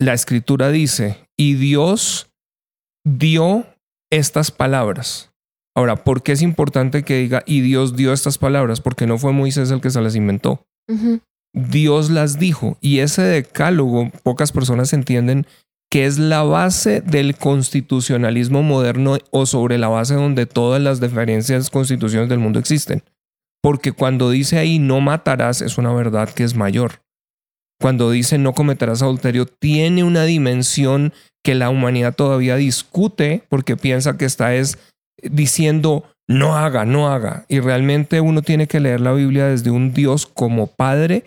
[0.00, 2.30] la escritura dice, y Dios
[3.04, 3.66] dio
[4.10, 5.32] estas palabras.
[5.76, 8.80] Ahora, ¿por qué es importante que diga, y Dios dio estas palabras?
[8.80, 10.64] Porque no fue Moisés el que se las inventó.
[11.52, 12.78] Dios las dijo.
[12.80, 15.46] Y ese decálogo, pocas personas entienden
[15.90, 21.70] que es la base del constitucionalismo moderno o sobre la base donde todas las diferencias
[21.70, 23.02] constituciones del mundo existen.
[23.62, 27.02] Porque cuando dice ahí no matarás es una verdad que es mayor.
[27.80, 34.18] Cuando dice no cometerás adulterio tiene una dimensión que la humanidad todavía discute porque piensa
[34.18, 34.78] que está es
[35.22, 37.46] diciendo no haga, no haga.
[37.48, 41.24] Y realmente uno tiene que leer la Biblia desde un Dios como Padre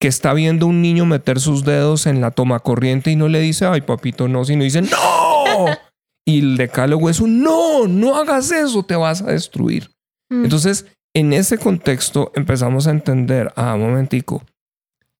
[0.00, 3.40] que está viendo un niño meter sus dedos en la toma corriente y no le
[3.40, 5.66] dice, ay papito, no, sino dice, no.
[6.26, 9.90] y el decálogo es un, no, no hagas eso, te vas a destruir.
[10.30, 10.44] Mm.
[10.44, 14.42] Entonces, en ese contexto empezamos a entender, ah, momentico,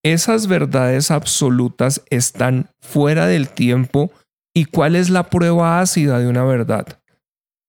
[0.05, 4.11] esas verdades absolutas están fuera del tiempo
[4.55, 7.01] y cuál es la prueba ácida de una verdad?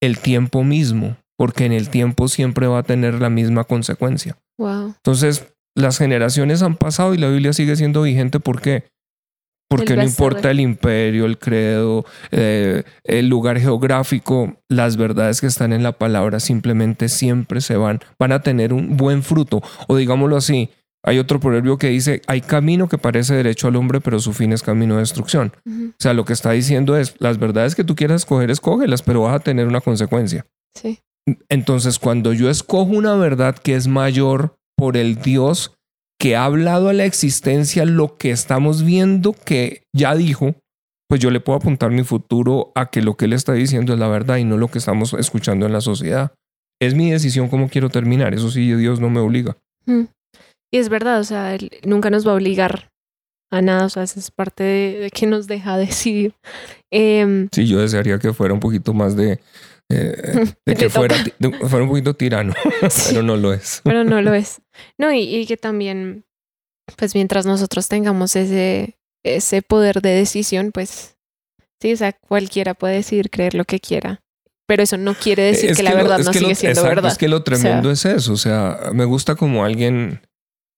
[0.01, 4.37] El tiempo mismo, porque en el tiempo siempre va a tener la misma consecuencia.
[4.57, 4.87] Wow.
[4.97, 8.39] Entonces, las generaciones han pasado y la Biblia sigue siendo vigente.
[8.39, 8.85] ¿Por qué?
[9.67, 15.73] Porque no importa el imperio, el credo, eh, el lugar geográfico, las verdades que están
[15.73, 19.63] en la palabra simplemente siempre se van, van a tener un buen fruto.
[19.87, 20.69] O digámoslo así,
[21.03, 24.53] hay otro proverbio que dice, hay camino que parece derecho al hombre, pero su fin
[24.53, 25.51] es camino de destrucción.
[25.67, 29.21] O sea, lo que está diciendo es, las verdades que tú quieras escoger, escógelas, pero
[29.21, 30.45] vas a tener una consecuencia.
[30.73, 30.99] Sí.
[31.49, 35.73] Entonces, cuando yo escojo una verdad que es mayor por el Dios
[36.19, 40.55] que ha hablado a la existencia lo que estamos viendo que ya dijo,
[41.09, 43.99] pues yo le puedo apuntar mi futuro a que lo que él está diciendo es
[43.99, 46.33] la verdad y no lo que estamos escuchando en la sociedad.
[46.81, 48.33] Es mi decisión cómo quiero terminar.
[48.33, 49.57] Eso sí, Dios no me obliga.
[49.85, 50.03] Mm.
[50.73, 52.89] Y es verdad, o sea, él nunca nos va a obligar
[53.51, 56.33] a nada, o sea, esa es parte de, de que nos deja decidir.
[56.91, 59.39] Em, Sí, yo desearía que fuera un poquito más de...
[59.91, 62.53] eh, de que fuera, de- fuera un poquito tirano,
[62.89, 63.81] sí, pero no lo es.
[63.83, 64.61] pero no lo es.
[64.97, 66.25] No, y, y que también,
[66.97, 71.15] pues mientras nosotros tengamos ese, ese poder de decisión, pues
[71.81, 74.21] sí, o sea, cualquiera puede decidir creer lo que quiera.
[74.67, 76.55] Pero eso no quiere decir Es que, la lo- verdad es no que lo- sigue
[76.55, 77.11] siendo exacto, verdad.
[77.11, 78.33] Es que lo tremendo es eso.
[78.33, 80.21] O sea, me gusta como alguien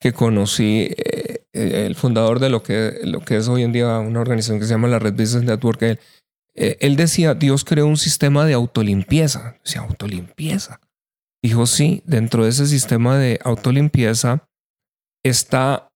[0.01, 3.97] que conocí, eh, eh, el fundador de lo que, lo que es hoy en día
[3.99, 5.81] una organización que se llama la Red Business Network.
[5.83, 5.99] Él,
[6.57, 9.57] eh, él decía, Dios creó un sistema de autolimpieza.
[9.63, 10.81] Decía, autolimpieza.
[11.43, 14.47] Dijo, sí, dentro de ese sistema de autolimpieza
[15.23, 15.89] está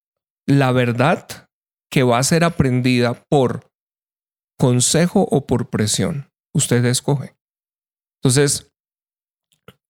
[0.46, 1.48] la verdad
[1.90, 3.68] que va a ser aprendida por
[4.58, 6.28] consejo o por presión.
[6.54, 7.34] Usted escoge.
[8.22, 8.70] Entonces,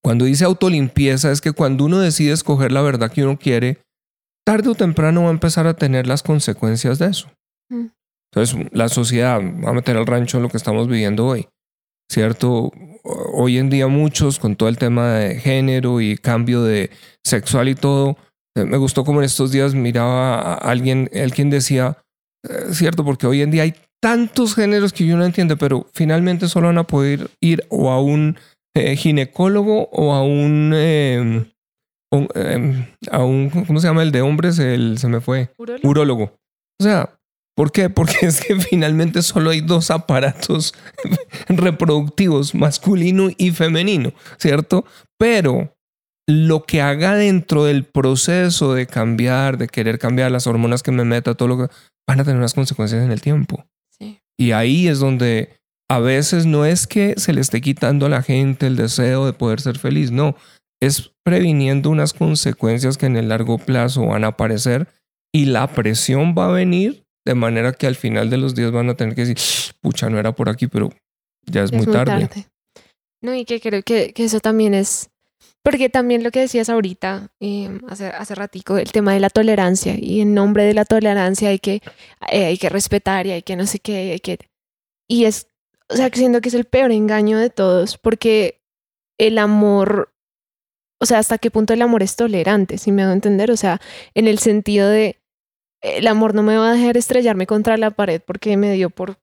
[0.03, 3.81] cuando dice autolimpieza es que cuando uno decide escoger la verdad que uno quiere,
[4.45, 7.31] tarde o temprano va a empezar a tener las consecuencias de eso.
[7.69, 7.87] Mm.
[8.33, 11.47] Entonces, la sociedad va a meter al rancho en lo que estamos viviendo hoy.
[12.11, 12.71] ¿Cierto?
[13.03, 16.89] Hoy en día muchos con todo el tema de género y cambio de
[17.23, 18.17] sexual y todo,
[18.55, 21.97] eh, me gustó como en estos días miraba a alguien, alguien decía,
[22.43, 26.47] eh, cierto, porque hoy en día hay tantos géneros que yo no entiendo, pero finalmente
[26.47, 28.37] solo van a poder ir o a un
[28.75, 31.45] eh, ginecólogo o a un, eh,
[32.11, 34.59] un, eh, a un, ¿cómo se llama el de hombres?
[34.59, 35.89] El, se me fue, Urólogo.
[35.89, 36.23] urólogo.
[36.81, 37.15] O sea,
[37.55, 37.89] ¿por qué?
[37.89, 40.73] Porque es que finalmente solo hay dos aparatos
[41.47, 44.85] reproductivos, masculino y femenino, ¿cierto?
[45.17, 45.75] Pero
[46.27, 51.03] lo que haga dentro del proceso de cambiar, de querer cambiar las hormonas que me
[51.03, 51.73] meta, todo lo que
[52.07, 53.65] van a tener unas consecuencias en el tiempo.
[53.99, 54.19] Sí.
[54.37, 55.57] Y ahí es donde
[55.89, 59.33] a veces no es que se le esté quitando a la gente el deseo de
[59.33, 60.35] poder ser feliz, no,
[60.81, 64.87] es previniendo unas consecuencias que en el largo plazo van a aparecer
[65.33, 68.89] y la presión va a venir de manera que al final de los días van
[68.89, 69.37] a tener que decir,
[69.81, 70.89] pucha, no era por aquí, pero
[71.45, 72.29] ya es, muy, tarde.
[73.21, 75.09] No, y que creo que, que eso también es,
[75.61, 79.95] porque también lo que decías ahorita, eh, hace, hace ratico, el tema de la tolerancia,
[79.97, 81.81] y en nombre de la tolerancia hay que,
[82.31, 84.39] eh, hay que respetar y hay que no sé qué, y hay que...
[85.07, 85.47] Y es,
[85.89, 88.61] o sea, que siento que es el peor engaño de todos, porque
[89.17, 90.13] el amor,
[90.99, 93.79] o sea, hasta qué punto el amor es tolerante, si me hago entender, o sea,
[94.15, 95.22] en el sentido de,
[95.83, 99.17] el amor no me va a dejar estrellarme contra la pared porque me dio por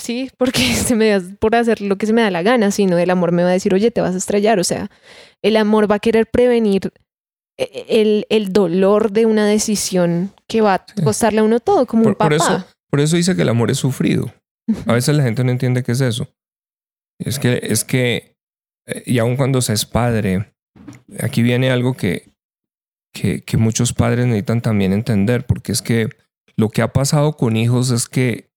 [0.00, 2.98] sí, porque se me da por hacer lo que se me da la gana, sino
[2.98, 4.58] el amor me va a decir, oye, te vas a estrellar.
[4.58, 4.90] O sea,
[5.42, 6.92] el amor va a querer prevenir
[7.58, 12.02] eh, el, el dolor de una decisión que va a costarle a uno todo, como
[12.02, 12.56] un Por, por papá.
[12.56, 14.32] eso, por eso dice que el amor es sufrido.
[14.86, 16.28] A veces la gente no entiende qué es eso.
[17.18, 18.36] Es que, es que,
[18.86, 20.52] eh, y aun cuando se es padre,
[21.20, 22.28] aquí viene algo que,
[23.12, 26.08] que, que muchos padres necesitan también entender, porque es que
[26.56, 28.48] lo que ha pasado con hijos es que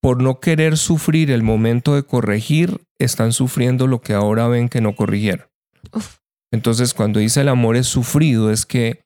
[0.00, 4.80] por no querer sufrir el momento de corregir, están sufriendo lo que ahora ven que
[4.80, 5.46] no corrigieron.
[5.92, 6.18] Uf.
[6.52, 9.02] Entonces, cuando dice el amor es sufrido, es que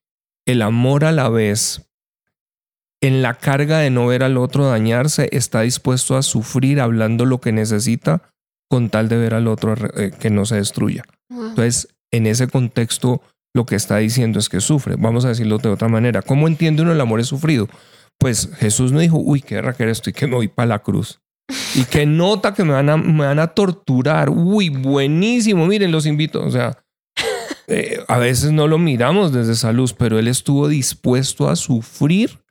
[0.47, 1.89] el amor a la vez,
[3.01, 7.41] en la carga de no ver al otro dañarse, está dispuesto a sufrir hablando lo
[7.41, 8.31] que necesita
[8.71, 11.05] con tal de ver al otro eh, que no se destruya.
[11.31, 13.23] Entonces, en ese contexto,
[13.55, 14.97] lo que está diciendo es que sufre.
[14.99, 16.23] Vamos a decirlo de otra manera.
[16.23, 17.69] ¿Cómo entiende uno el amor es sufrido?
[18.19, 20.79] Pues Jesús no dijo, uy, qué guerra que esto y que me voy para la
[20.81, 21.21] cruz.
[21.75, 24.29] Y que nota que me van, a, me van a torturar.
[24.31, 25.67] Uy, buenísimo.
[25.67, 26.45] Miren, los invito.
[26.45, 26.85] O sea,
[27.67, 32.43] eh, a veces no lo miramos desde esa luz, pero Él estuvo dispuesto a sufrir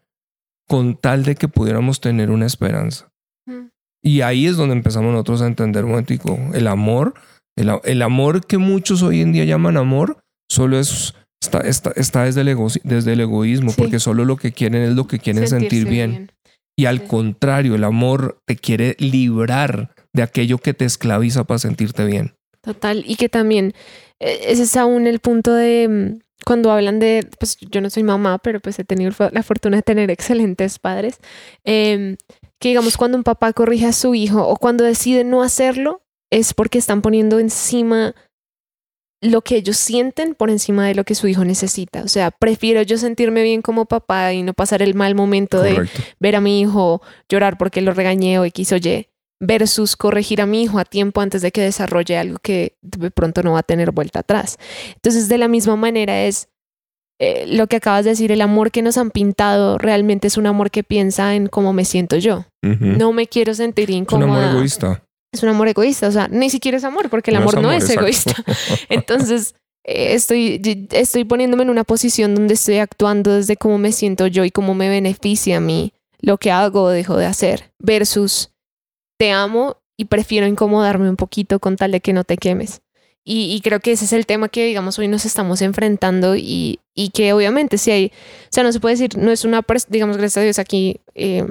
[0.72, 3.12] con tal de que pudiéramos tener una esperanza.
[3.46, 3.68] Mm.
[4.02, 7.14] Y ahí es donde empezamos nosotros a entender un momentico, el amor,
[7.58, 12.58] el, amor que muchos hoy en día llaman amor, solo es, está, está, desde, el
[12.84, 16.32] desde el egoísmo, porque solo lo que quieren es lo que quieren sentir bien.
[16.78, 22.06] Y al contrario, el amor te quiere librar de aquello que te esclaviza para sentirte
[22.06, 22.34] bien.
[22.62, 23.74] Total, y que también
[24.20, 28.04] eh, ese es aún el punto de mm, cuando hablan de, pues yo no soy
[28.04, 31.18] mamá, pero pues he tenido la fortuna de tener excelentes padres,
[31.64, 32.18] em,
[32.60, 36.54] que digamos cuando un papá corrige a su hijo o cuando decide no hacerlo, es
[36.54, 38.16] porque están poniendo encima
[39.22, 42.04] lo que ellos sienten por encima de lo que su hijo necesita.
[42.04, 45.88] O sea, prefiero yo sentirme bien como papá y no pasar el mal momento de
[46.20, 49.08] ver a mi hijo llorar porque lo regañé o X o Y,
[49.40, 53.44] versus corregir a mi hijo a tiempo antes de que desarrolle algo que de pronto
[53.44, 54.58] no va a tener vuelta atrás.
[54.96, 56.50] Entonces, de la misma manera es
[57.20, 60.48] eh, lo que acabas de decir, el amor que nos han pintado realmente es un
[60.48, 62.46] amor que piensa en cómo me siento yo.
[62.64, 64.26] No me quiero sentir incómoda.
[64.26, 67.32] Es un amor egoísta es un amor egoísta, o sea, ni siquiera es amor, porque
[67.32, 68.36] el amor, no es egoísta.
[68.90, 74.28] Entonces, eh, estoy, estoy poniéndome en una posición donde estoy actuando desde cómo me siento
[74.28, 78.52] yo y cómo me beneficia a mí lo que hago o dejo de hacer, versus
[79.18, 82.82] te amo y prefiero incomodarme un poquito con tal de que no te quemes.
[83.24, 87.10] Y, creo que ese es el tema que, digamos, hoy nos estamos enfrentando y, y
[87.10, 90.38] que obviamente si hay, o sea, no se puede decir, no es una, digamos, gracias
[90.38, 91.46] a Dios aquí, eh,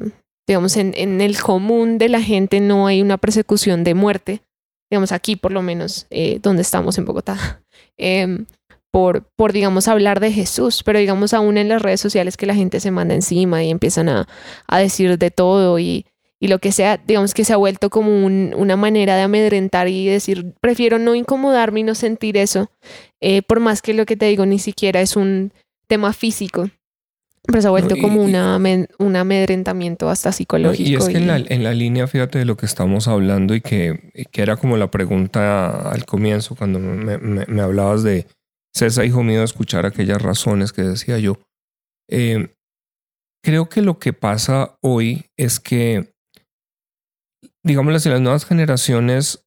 [0.50, 4.42] digamos, en, el común de la gente no hay una persecución de muerte,
[4.90, 7.62] digamos, aquí por lo menos, eh, donde estamos en Bogotá,
[7.96, 8.46] em,
[8.90, 12.56] por, por, digamos, hablar de Jesús, pero digamos, aún en las redes sociales que la
[12.56, 14.26] gente se manda encima y empiezan a,
[14.66, 16.04] a decir de todo y,
[16.40, 20.08] y, lo que sea, digamos que se ha vuelto como una manera de amedrentar y
[20.08, 22.72] decir, prefiero no incomodarme y no sentir eso,
[23.20, 25.52] eh, por más que lo que te digo ni siquiera es un
[25.86, 26.70] tema físico.
[27.42, 28.58] Pero se ha vuelto como una,
[28.98, 30.88] un amedrentamiento hasta psicológico.
[30.88, 33.62] Y es que en, la, en, la, línea, fíjate de lo que estamos hablando y
[33.62, 38.26] que, que era como la pregunta al comienzo cuando me, me, hablabas de
[38.74, 41.38] César, hijo mío, escuchar aquellas razones que decía yo.
[42.10, 42.54] Eh,
[43.42, 46.12] creo que lo que pasa hoy es que,
[47.64, 49.44] digamos, las nuevas generaciones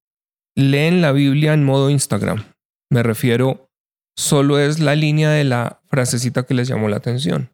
[0.55, 2.43] leen la Biblia en modo Instagram.
[2.91, 3.69] Me refiero,
[4.17, 7.52] solo es la línea de la frasecita que les llamó la atención.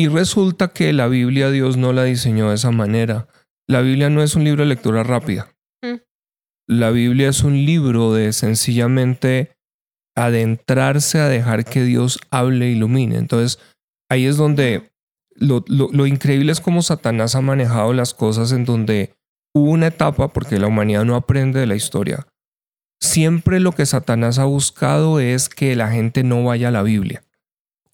[0.00, 3.26] Y resulta que la Biblia Dios no la diseñó de esa manera.
[3.66, 5.52] La Biblia no es un libro de lectura rápida.
[5.82, 5.96] Mm.
[6.68, 9.56] La Biblia es un libro de sencillamente
[10.14, 13.16] adentrarse a dejar que Dios hable e ilumine.
[13.16, 13.58] Entonces,
[14.08, 14.92] ahí es donde
[15.34, 19.14] lo, lo, increíble es cómo Satanás ha manejado las cosas en donde
[19.52, 22.28] hubo una etapa, porque la humanidad no aprende de la historia.
[23.00, 27.22] Siempre lo que Satanás ha buscado es que la gente no vaya a la Biblia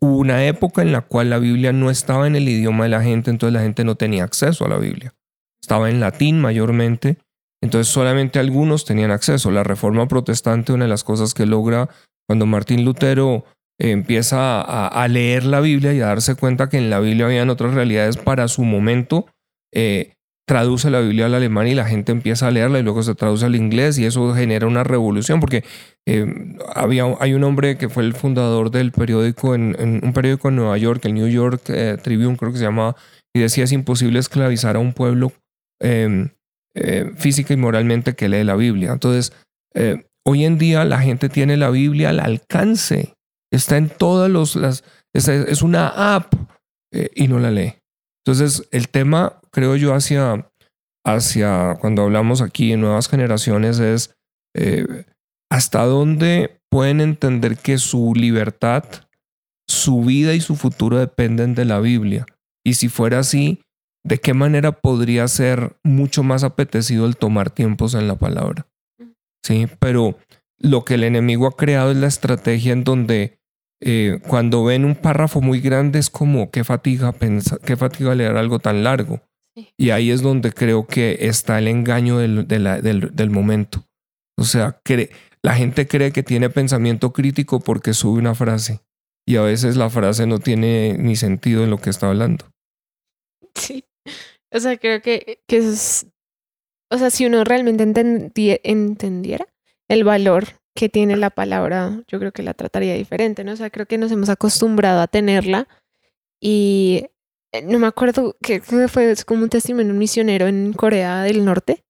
[0.06, 3.30] una época en la cual la Biblia no estaba en el idioma de la gente,
[3.30, 5.14] entonces la gente no tenía acceso a la Biblia.
[5.62, 7.18] Estaba en latín mayormente,
[7.62, 9.50] entonces solamente algunos tenían acceso.
[9.50, 11.88] La reforma protestante, una de las cosas que logra
[12.26, 13.44] cuando Martín Lutero
[13.78, 17.50] eh, empieza a, leer la Biblia y a darse cuenta que en la Biblia habían
[17.50, 19.26] otras realidades para su momento,
[19.72, 20.13] eh,
[20.46, 23.46] traduce la Biblia al alemán y la gente empieza a leerla y luego se traduce
[23.46, 25.64] al inglés y eso genera una revolución porque
[26.06, 30.56] eh, había, hay un hombre que fue el fundador del periódico en, un periódico en
[30.56, 32.94] Nueva York, el New York eh, Tribune creo que se llamaba,
[33.34, 35.32] y decía es imposible esclavizar a un pueblo
[35.80, 36.28] em,
[36.76, 38.92] eh, física y moralmente que lee la Biblia.
[38.92, 39.32] Entonces,
[40.24, 43.14] hoy en día la gente tiene la Biblia al alcance,
[43.50, 46.32] está en todas las, es una app
[46.92, 47.74] y no la lee.
[48.24, 50.50] Entonces, el tema, creo yo, hacia,
[51.06, 54.14] hacia cuando hablamos aquí en nuevas generaciones es
[54.54, 55.06] eh,
[55.50, 58.84] hasta dónde pueden entender que su libertad,
[59.68, 62.26] su vida y su futuro dependen de la Biblia.
[62.66, 63.62] Y si fuera así,
[64.04, 68.66] ¿de qué manera podría ser mucho más apetecido el tomar tiempos en la palabra?
[69.44, 70.18] Sí, pero
[70.58, 73.38] lo que el enemigo ha creado es la estrategia en donde
[73.80, 78.36] eh, cuando ven un párrafo muy grande es como qué fatiga pensar, qué fatiga leer
[78.36, 79.20] algo tan largo.
[79.78, 83.84] Y ahí es donde creo que está el engaño del, del, momento.
[84.36, 84.80] O sea,
[85.42, 88.80] la gente cree que tiene pensamiento crítico porque sube una frase
[89.26, 92.46] y a veces la frase no tiene ni sentido en lo que está hablando.
[93.54, 93.84] Sí.
[94.52, 96.06] O sea, creo que, que es,
[96.90, 97.82] o sea, si uno realmente
[98.64, 99.46] entendiera
[99.88, 103.52] el valor que tiene la palabra, yo creo que la trataría diferente, ¿no?
[103.52, 105.68] O sea, creo que nos hemos acostumbrado a tenerla
[106.40, 107.06] y
[107.62, 111.84] no me acuerdo que fue como un testimonio un misionero en Corea del Norte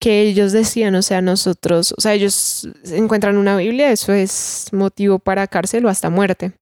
[0.00, 5.18] que ellos decían, o sea, nosotros, o sea, ellos encuentran una Biblia, eso es motivo
[5.18, 6.52] para cárcel o hasta muerte.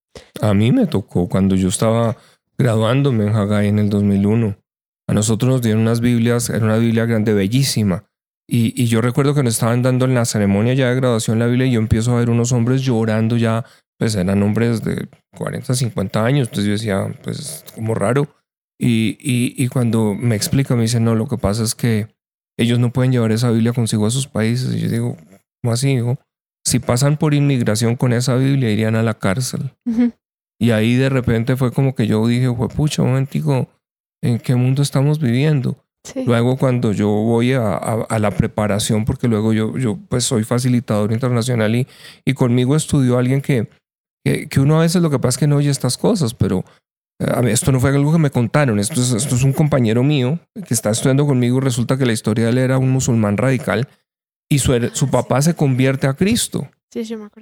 [0.40, 2.16] A mí me tocó cuando yo estaba
[2.56, 4.56] graduándome en Haggai en el 2001.
[5.08, 8.04] A nosotros nos dieron unas Biblias, era una Biblia grande, bellísima.
[8.48, 11.46] Y, y, yo recuerdo que nos estaban dando en la ceremonia ya de graduación la
[11.46, 13.64] Biblia y yo empiezo a ver unos hombres llorando ya,
[14.02, 16.48] pues eran hombres de 40, 50 años.
[16.48, 18.26] Entonces yo decía, pues como raro.
[18.76, 22.08] Y, y, y cuando me explica, me dice, no, lo que pasa es que
[22.58, 24.74] ellos no pueden llevar esa Biblia consigo a sus países.
[24.74, 25.16] Y yo digo,
[25.62, 25.86] ¿cómo así?
[25.94, 26.18] Digo,
[26.66, 29.70] si pasan por inmigración con esa Biblia, irían a la cárcel.
[30.60, 33.68] Y ahí de repente fue como que yo dije, fue pucha, un momentico,
[34.20, 35.76] ¿en qué mundo estamos viviendo?
[36.26, 41.12] Luego cuando yo voy a, a, la preparación, porque luego yo, yo pues soy facilitador
[41.12, 41.86] internacional y,
[42.24, 43.68] y conmigo estudió alguien que,
[44.24, 46.64] que, que, uno a veces lo que pasa es que no oye estas cosas, pero
[47.44, 50.74] esto no fue algo que me contaron, esto es, esto es un compañero mío que
[50.74, 53.88] está estudiando conmigo y resulta que la historia de él era un musulmán radical
[54.50, 56.68] y su, su papá se convierte a Cristo.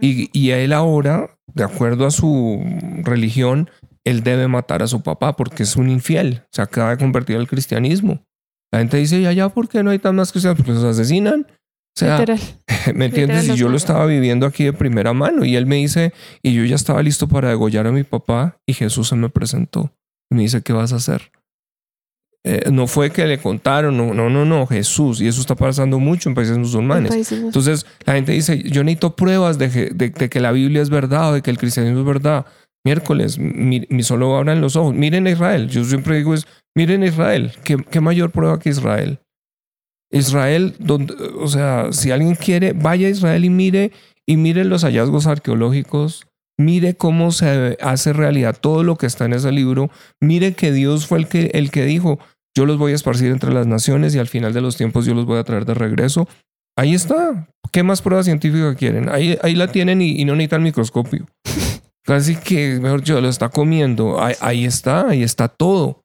[0.01, 2.63] y, y él ahora, de acuerdo a su
[3.03, 3.71] religión,
[4.05, 7.49] él debe matar a su papá porque es un infiel, se acaba de convertir al
[7.49, 8.23] cristianismo.
[8.73, 10.57] La gente dice, ya, ya, ¿por qué no hay tan más cristianos?
[10.59, 11.47] Porque los asesinan.
[11.97, 12.25] O sea,
[12.95, 13.49] ¿me entiendes?
[13.49, 16.13] Y yo lo estaba viviendo aquí de primera mano y él me dice,
[16.43, 19.93] y yo ya estaba listo para degollar a mi papá y Jesús se me presentó.
[20.31, 21.33] Y me dice, ¿qué vas a hacer?
[22.43, 25.21] Eh, no fue que le contaron, no, no, no, no, Jesús.
[25.21, 27.33] Y eso está pasando mucho en países musulmanes.
[27.33, 31.35] Entonces la gente dice, yo necesito pruebas de, de, que la Biblia es verdad o
[31.35, 32.47] de que el cristianismo es verdad.
[32.83, 34.95] Miércoles, mi, solo abran los ojos.
[34.95, 35.69] Miren a Israel.
[35.69, 37.53] Yo siempre digo es, miren a Israel.
[37.63, 39.21] ¿Qué, qué mayor prueba que Israel?
[40.11, 43.93] Israel, donde, o sea, si alguien quiere, vaya a Israel y mire,
[44.27, 46.27] y mire los hallazgos arqueológicos,
[46.59, 49.91] mire cómo se hace realidad todo lo que está en ese libro,
[50.21, 52.19] mire que Dios fue el que, el que dijo,
[52.57, 55.15] yo los voy a esparcir entre las naciones y al final de los tiempos yo
[55.15, 56.29] los voy a traer de regreso.
[56.77, 57.49] Ahí está.
[57.73, 59.09] ¿Qué más prueba científica quieren?
[59.09, 61.27] Ahí, ahí la tienen y, no necesitan microscopio.
[62.05, 64.19] Casi que, mejor yo lo está comiendo.
[64.41, 66.03] Ahí está, ahí está todo.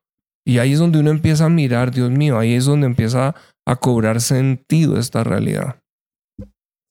[0.48, 3.36] Y ahí es donde uno empieza a mirar, Dios mío, ahí es donde empieza
[3.66, 5.82] a cobrar sentido esta realidad.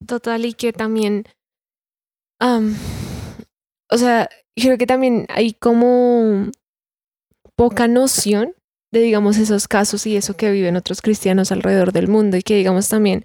[0.06, 1.24] Total, y que también,
[2.40, 6.50] o sea, creo que también hay como
[7.56, 8.54] poca noción
[8.92, 12.56] de, digamos, esos casos y eso que viven otros cristianos alrededor del mundo y que,
[12.56, 13.24] digamos, también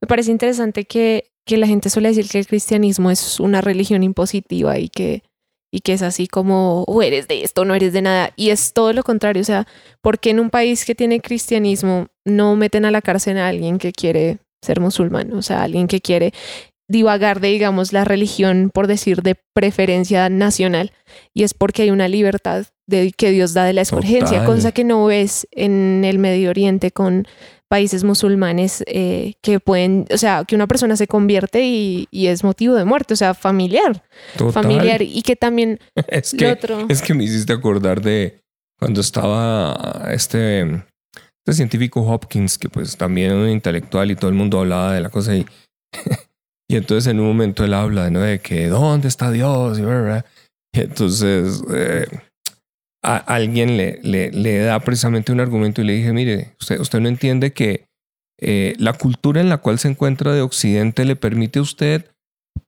[0.00, 4.02] me parece interesante que, que la gente suele decir que el cristianismo es una religión
[4.02, 5.22] impositiva y que
[5.70, 8.32] y que es así como, o eres de esto, no eres de nada.
[8.36, 9.66] Y es todo lo contrario, o sea,
[10.00, 13.92] porque en un país que tiene cristianismo no meten a la cárcel a alguien que
[13.92, 16.32] quiere ser musulmán, o sea, alguien que quiere
[16.88, 20.92] divagar de, digamos, la religión, por decir, de preferencia nacional,
[21.32, 24.82] y es porque hay una libertad de, que Dios da de la escogencia, cosa que
[24.82, 27.28] no ves en el Medio Oriente con
[27.70, 32.74] países musulmanes eh, que pueden, o sea, que una persona se convierte y, es motivo
[32.74, 34.02] de muerte, o sea, familiar.
[34.52, 35.02] Familiar.
[35.02, 36.86] Y que también es que, otro...
[36.88, 38.40] Es que me hiciste acordar de
[38.76, 44.36] cuando estaba este, este científico Hopkins, que pues también era un intelectual y todo el
[44.36, 45.46] mundo hablaba de la cosa y,
[46.68, 48.18] y entonces en un momento él habla ¿no?
[48.20, 49.78] de que ¿dónde está Dios?
[49.78, 51.62] Y, y entonces...
[51.72, 52.08] Eh,
[53.02, 57.00] a alguien le, le, le, da precisamente un argumento y le dije, mire, usted, usted
[57.00, 57.86] no entiende que
[58.38, 62.06] eh, la cultura en la cual se encuentra de Occidente le permite a usted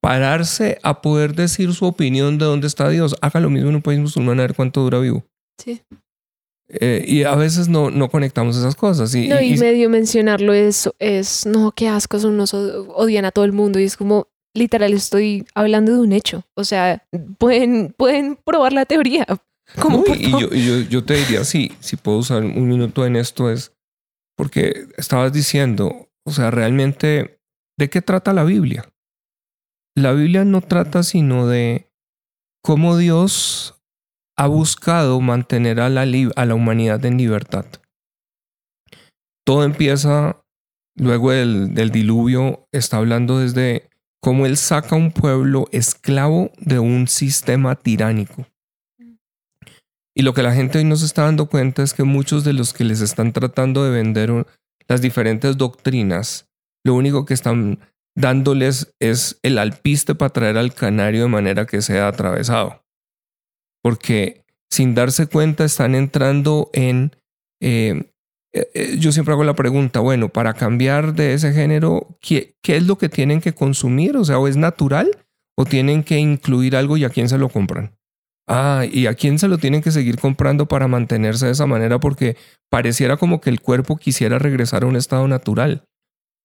[0.01, 3.16] pararse a poder decir su opinión de dónde está Dios.
[3.20, 5.24] Haga lo mismo en un país musulmán a ver cuánto dura vivo.
[5.59, 5.80] Sí.
[6.68, 9.14] Eh, y a veces no, no conectamos esas cosas.
[9.14, 13.45] Y, no, y, medio mencionarlo es, es, no, qué asco, son unos odian a todo
[13.45, 16.45] el mundo y es como, literal, estoy hablando de un hecho.
[16.55, 17.05] O sea,
[17.39, 19.26] pueden, pueden probar la teoría,
[20.18, 23.73] y yo, yo, yo, te diría, sí, si puedo usar un minuto en esto es
[24.37, 27.41] porque estabas diciendo, o sea, realmente,
[27.79, 28.89] ¿de qué trata la Biblia?
[29.97, 31.91] La Biblia no trata sino de
[32.62, 33.83] cómo Dios
[34.37, 37.66] ha buscado mantener a la, a la humanidad en libertad.
[39.45, 40.43] Todo empieza
[40.97, 46.79] luego del, del diluvio, está hablando desde cómo Él saca a un pueblo esclavo de
[46.79, 48.47] un sistema tiránico.
[50.15, 52.53] Y lo que la gente hoy no se está dando cuenta es que muchos de
[52.53, 54.47] los que les están tratando de vender
[54.89, 56.49] las diferentes doctrinas,
[56.85, 57.79] lo único que están
[58.15, 62.85] dándoles es el alpiste para traer al canario de manera que sea atravesado.
[63.83, 67.17] Porque sin darse cuenta están entrando en...
[67.61, 68.11] Eh,
[68.55, 72.77] eh, eh, yo siempre hago la pregunta, bueno, para cambiar de ese género, ¿qué, ¿qué,
[72.77, 74.17] es lo que tienen que consumir?
[74.19, 75.11] O sea, ¿o es natural
[75.57, 77.97] o tienen que incluir algo y a quién se lo compran?
[78.49, 82.01] Ah, ¿y a quién se lo tienen que seguir comprando para mantenerse de esa manera?
[82.01, 82.36] Porque
[82.70, 85.84] pareciera como que el cuerpo quisiera regresar a un estado natural.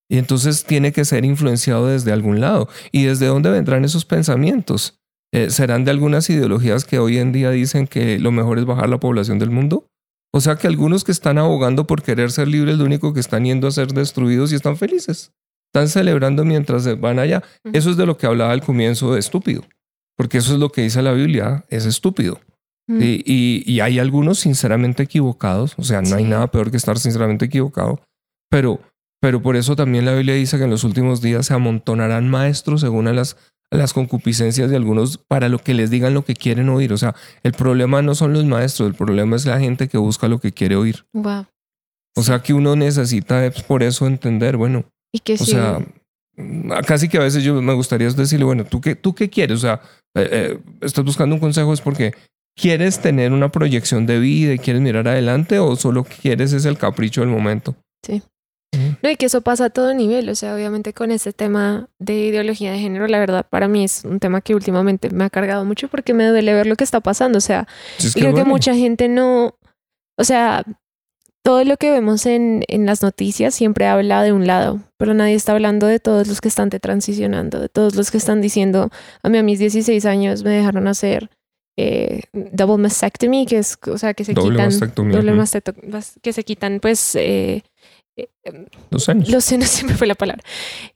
[0.09, 2.69] Y entonces tiene que ser influenciado desde algún lado.
[2.91, 4.99] ¿Y desde dónde vendrán esos pensamientos?
[5.33, 8.87] Eh, ¿Serán de algunas ideologías que hoy en día dicen que lo mejor es bajar
[8.87, 9.87] la población del mundo?
[10.33, 13.43] O sea que algunos que están abogando por querer ser libres, lo único que están
[13.43, 15.33] yendo a ser destruidos y están felices.
[15.73, 17.43] Están celebrando mientras van allá.
[17.73, 19.63] Eso es de lo que hablaba al comienzo de estúpido.
[20.17, 22.39] Porque eso es lo que dice la Biblia, es estúpido.
[22.89, 28.01] y, hay algunos sinceramente equivocados, o sea, no hay nada peor que estar sinceramente equivocado,
[28.49, 28.79] pero,
[29.21, 32.81] pero por eso también la Biblia dice que en los últimos días se amontonarán maestros
[32.81, 33.35] según las
[33.71, 36.93] las concupiscencias de algunos para lo que les digan lo que quieren oír.
[36.93, 40.27] O sea, el problema no son los maestros, el problema es la gente que busca
[40.27, 41.05] lo que quiere oír.
[41.13, 41.45] Wow.
[42.15, 44.85] O sea, que uno necesita por eso entender, bueno.
[45.11, 45.85] Y que o sea,
[46.85, 49.57] casi que a veces yo me gustaría decirle, bueno, ¿tú qué, tú qué quieres?
[49.57, 49.81] O sea,
[50.15, 52.13] eh, eh, estás buscando un consejo es porque
[52.55, 56.77] quieres tener una proyección de vida y quieres mirar adelante o solo quieres es el
[56.77, 57.75] capricho del momento.
[58.05, 58.21] Sí.
[59.01, 62.13] No, y que eso pasa a todo nivel, o sea, obviamente con este tema de
[62.13, 65.65] ideología de género, la verdad para mí es un tema que últimamente me ha cargado
[65.65, 67.67] mucho porque me duele ver lo que está pasando, o sea,
[68.13, 69.55] creo que mucha gente no,
[70.17, 70.63] o sea,
[71.47, 75.33] todo lo que vemos en, en, las noticias siempre habla de un lado, pero nadie
[75.33, 78.89] está hablando de todos los que están transicionando, de todos los que están diciendo,
[79.23, 81.29] a mí a mis 16 años me dejaron hacer
[81.77, 86.81] eh, double mastectomy, que es, o sea, que se quitan, doble mastectomía, que se quitan,
[86.81, 87.63] pues, eh,
[88.89, 89.29] los senos.
[89.29, 90.43] Los senos siempre fue la palabra.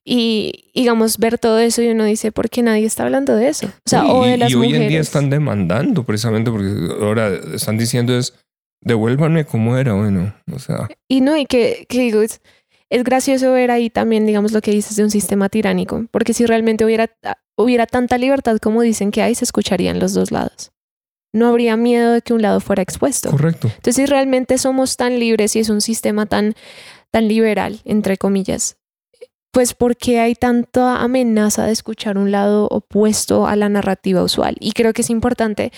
[0.03, 3.67] Y digamos, ver todo eso y uno dice, ¿por qué nadie está hablando de eso?
[3.67, 7.77] O sea, o de las y hoy en día están demandando precisamente porque ahora están
[7.77, 8.33] diciendo es,
[8.81, 10.89] devuélvanme como era, bueno, o sea.
[11.07, 12.41] Y no, y que, que digo, es,
[12.89, 16.45] es gracioso ver ahí también, digamos, lo que dices de un sistema tiránico, porque si
[16.45, 17.09] realmente hubiera,
[17.55, 20.71] hubiera tanta libertad como dicen que hay, se escucharían los dos lados
[21.33, 23.31] no habría miedo de que un lado fuera expuesto.
[23.31, 23.67] Correcto.
[23.67, 26.55] Entonces, si realmente somos tan libres y es un sistema tan
[27.11, 28.77] tan liberal, entre comillas,
[29.51, 34.55] pues porque hay tanta amenaza de escuchar un lado opuesto a la narrativa usual.
[34.59, 35.71] Y creo que es importante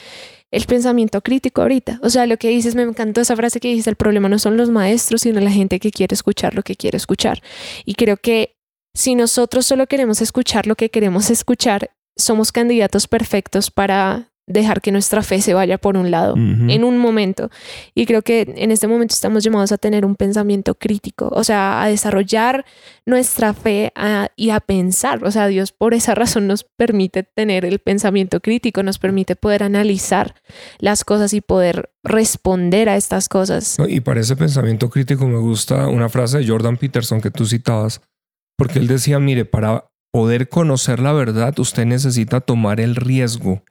[0.53, 1.99] el pensamiento crítico ahorita.
[2.03, 4.55] O sea, lo que dices, me encantó esa frase que dices, el problema no son
[4.55, 7.41] los maestros, sino la gente que quiere escuchar lo que quiere escuchar.
[7.85, 8.55] Y creo que
[8.93, 14.91] si nosotros solo queremos escuchar lo que queremos escuchar, somos candidatos perfectos para dejar que
[14.91, 17.49] nuestra fe se vaya por un lado en un momento.
[17.95, 21.81] Y creo que en este momento estamos llamados a tener un pensamiento crítico, o sea,
[21.81, 22.65] a desarrollar
[23.05, 23.93] nuestra fe
[24.35, 25.23] y a pensar.
[25.23, 29.63] O sea, Dios por esa razón nos permite tener el pensamiento crítico, nos permite poder
[29.63, 30.35] analizar
[30.79, 33.77] las cosas y poder responder a estas cosas.
[33.87, 38.01] Y para ese pensamiento crítico me gusta una frase de Jordan Peterson que tú citabas,
[38.57, 43.63] porque él decía, mire, para poder conocer la verdad, usted necesita tomar el riesgo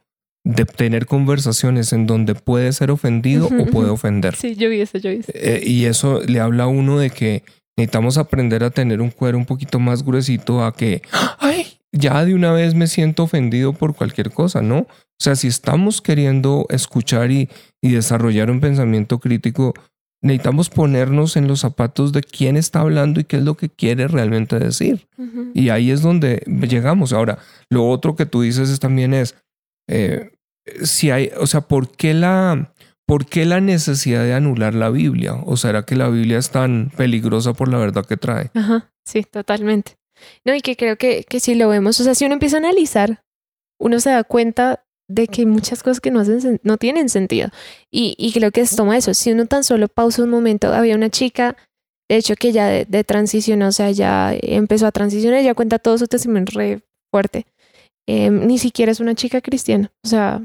[0.44, 4.34] de tener conversaciones en donde puede ser ofendido o puede ofender.
[4.34, 5.32] Sí, yo vi eso, yo vi eso.
[5.34, 7.44] Eh, y eso le habla a uno de que
[7.76, 11.02] necesitamos aprender a tener un cuero un poquito más gruesito a que,
[11.38, 14.78] ay, ya de una vez me siento ofendido por cualquier cosa, ¿no?
[14.78, 17.48] O sea, si estamos queriendo escuchar y,
[17.80, 19.74] y desarrollar un pensamiento crítico,
[20.22, 24.08] necesitamos ponernos en los zapatos de quién está hablando y qué es lo que quiere
[24.08, 25.06] realmente decir.
[25.54, 27.12] Y ahí es donde llegamos.
[27.12, 27.38] Ahora,
[27.68, 29.34] lo otro que tú dices es, también es,
[29.92, 30.30] eh,
[30.82, 32.72] si hay, o sea, ¿por qué, la,
[33.06, 35.34] ¿por qué la necesidad de anular la Biblia?
[35.34, 38.50] ¿O será que la Biblia es tan peligrosa por la verdad que trae?
[38.54, 39.96] Ajá, sí, totalmente.
[40.44, 42.60] No, y que creo que, que si lo vemos, o sea, si uno empieza a
[42.60, 43.22] analizar,
[43.78, 47.50] uno se da cuenta de que hay muchas cosas que no, hacen, no tienen sentido.
[47.90, 49.12] Y, y creo que es toma eso.
[49.12, 51.56] Si uno tan solo pausa un momento, había una chica,
[52.08, 55.98] de hecho, que ya de, transición, o sea, ya empezó a transicionar, ella cuenta todo
[55.98, 57.46] su testimonio re fuerte.
[58.06, 60.42] Em, ni siquiera es una chica cristiana, o sea,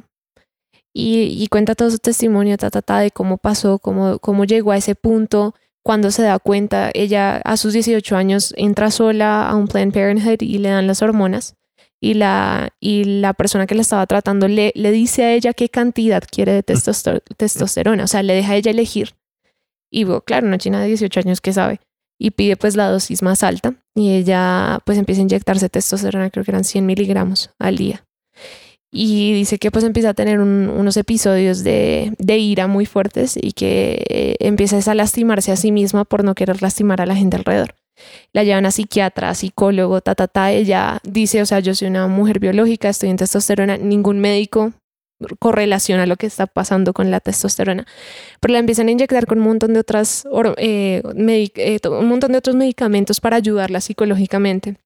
[0.93, 4.77] y, cuenta todo su testimonio, ta, ta, ta, de cómo pasó, cómo, cómo llegó a
[4.77, 5.53] ese punto,
[5.83, 10.41] cuando se da cuenta, ella a sus 18 años entra sola a un Planned Parenthood
[10.41, 11.55] y le dan las hormonas.
[12.01, 15.69] Y la, y la persona que la estaba tratando le, le dice a ella qué
[15.69, 16.63] cantidad quiere de
[17.37, 19.15] testosterona, o sea, le deja a ella elegir.
[19.89, 21.79] Y bueno, claro, una china de 18 años que sabe
[22.19, 26.43] y pide pues la dosis más alta y ella pues empieza a inyectarse testosterona, creo
[26.43, 28.03] que eran 100 miligramos al día.
[28.89, 33.51] Y dice que pues empieza a tener unos episodios de, de, ira muy fuertes y
[33.51, 37.35] que eh, empieza a lastimarse a sí misma por no querer lastimar a la gente
[37.35, 37.75] alrededor.
[38.31, 40.51] La llevan a psiquiatra, psicólogo, ta, ta, ta.
[40.51, 44.73] Ella dice, o sea, yo soy una mujer biológica, estoy en testosterona, ningún médico
[45.39, 47.85] correlación a lo que está pasando con la testosterona.
[48.39, 50.25] Pero la empiezan a inyectar con un montón de otras,
[50.57, 51.01] eh,
[51.55, 54.77] eh, un montón de otros medicamentos para ayudarla psicológicamente.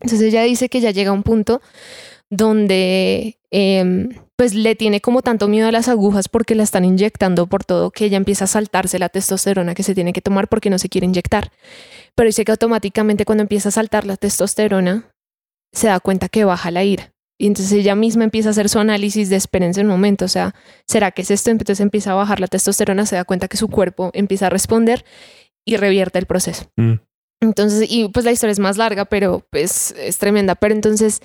[0.00, 1.60] Entonces ella dice que ya llega a un punto
[2.30, 7.46] donde em, pues le tiene como tanto miedo a las agujas porque la están inyectando
[7.46, 10.70] por todo que ella empieza a saltarse la testosterona que se tiene que tomar porque
[10.70, 11.52] no se quiere inyectar.
[12.14, 15.10] Pero dice que automáticamente cuando empieza a saltar la testosterona
[15.72, 17.13] se da cuenta que baja la ira.
[17.38, 20.28] Y entonces ella misma empieza a hacer su análisis de experiencia en un momento, o
[20.28, 20.54] sea,
[20.86, 21.50] ¿será que es esto?
[21.50, 25.04] Entonces empieza a bajar la testosterona, se da cuenta que su cuerpo empieza a responder
[25.64, 26.70] y revierte el proceso.
[26.76, 26.94] Mm.
[27.40, 30.54] Entonces, y pues la historia es más larga, pero pues es tremenda.
[30.54, 31.20] Pero entonces,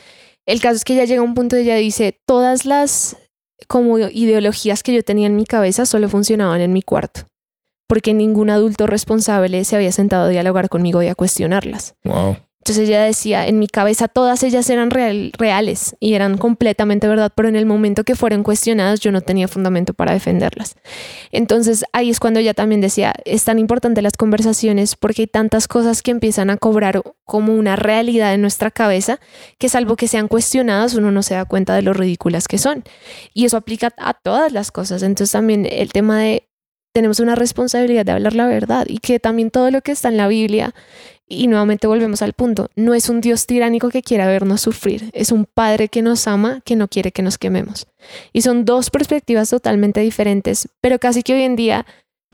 [0.45, 3.17] el caso es que ella llega a un punto y ella dice, todas las
[3.67, 7.21] como ideologías que yo tenía en mi cabeza solo funcionaban en mi cuarto,
[7.87, 11.95] porque ningún adulto responsable se había sentado a dialogar conmigo y a cuestionarlas.
[12.03, 12.37] Wow.
[12.61, 17.31] Entonces ella decía, en mi cabeza todas ellas eran real- reales y eran completamente verdad,
[17.33, 20.75] pero en el momento que fueron cuestionadas yo no tenía fundamento para defenderlas.
[21.31, 25.67] Entonces ahí es cuando ella también decía, es tan importante las conversaciones porque hay tantas
[25.67, 29.19] cosas que empiezan a cobrar como una realidad en nuestra cabeza
[29.57, 32.83] que salvo que sean cuestionadas uno no se da cuenta de lo ridículas que son.
[33.33, 35.01] Y eso aplica a todas las cosas.
[35.01, 36.49] Entonces también el tema de
[36.93, 40.17] tenemos una responsabilidad de hablar la verdad y que también todo lo que está en
[40.17, 40.73] la Biblia
[41.29, 45.31] y nuevamente volvemos al punto, no es un Dios tiránico que quiera vernos sufrir, es
[45.31, 47.87] un Padre que nos ama, que no quiere que nos quememos.
[48.33, 51.85] Y son dos perspectivas totalmente diferentes, pero casi que hoy en día,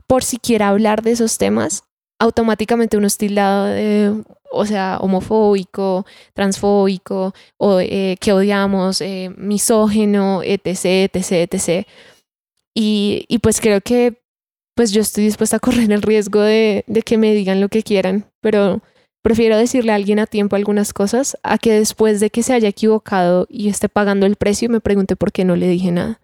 [0.06, 1.84] por siquiera hablar de esos temas,
[2.18, 10.42] automáticamente uno es tildado de, o sea, homofóbico, transfóbico, o eh, que odiamos, eh, misógeno,
[10.42, 11.86] etc., etc., etc.
[12.74, 14.25] Y, y pues creo que
[14.76, 17.82] pues yo estoy dispuesta a correr el riesgo de, de, que me digan lo que
[17.82, 18.82] quieran, pero
[19.22, 22.68] prefiero decirle a alguien a tiempo algunas cosas a que después de que se haya
[22.68, 26.20] equivocado y esté pagando el precio me pregunte por qué no le dije nada.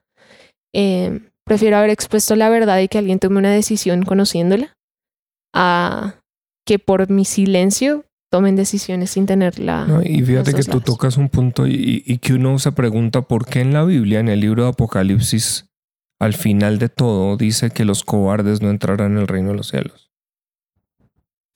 [0.74, 4.76] Eh, prefiero haber expuesto la verdad y que alguien tome una decisión conociéndola
[5.54, 6.16] a
[6.66, 9.86] que por mi silencio tomen decisiones sin tenerla.
[9.86, 13.46] No, y fíjate que tú tocas un punto y, y que uno se pregunta por
[13.46, 15.66] qué en la Biblia, en el libro de Apocalipsis,
[16.22, 19.70] al final de todo dice que los cobardes no entrarán en el reino de los
[19.70, 20.12] cielos.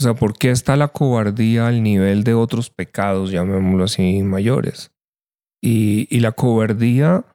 [0.00, 4.90] O sea, ¿por qué está la cobardía al nivel de otros pecados, llamémoslo así, mayores?
[5.62, 7.26] Y, y la cobardía,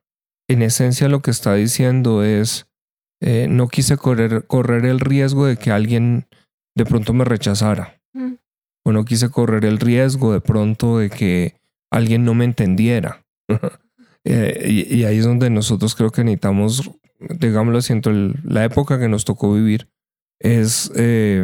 [0.49, 2.67] en esencia, lo que está diciendo es,
[3.21, 6.27] eh, no quise correr, correr el riesgo de que alguien
[6.75, 8.01] de pronto me rechazara.
[8.11, 8.33] Mm.
[8.83, 11.55] O no quise correr el riesgo de pronto de que
[11.89, 13.23] alguien no me entendiera.
[14.25, 16.91] eh, y, y ahí es donde nosotros creo que necesitamos
[17.29, 18.13] digámoslo así, entre
[18.43, 19.89] la época que nos tocó vivir,
[20.39, 21.43] es eh,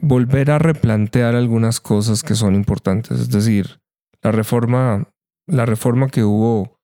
[0.00, 3.20] volver a replantear algunas cosas que son importantes.
[3.20, 3.78] Es decir,
[4.22, 5.08] la reforma,
[5.48, 6.78] la reforma que hubo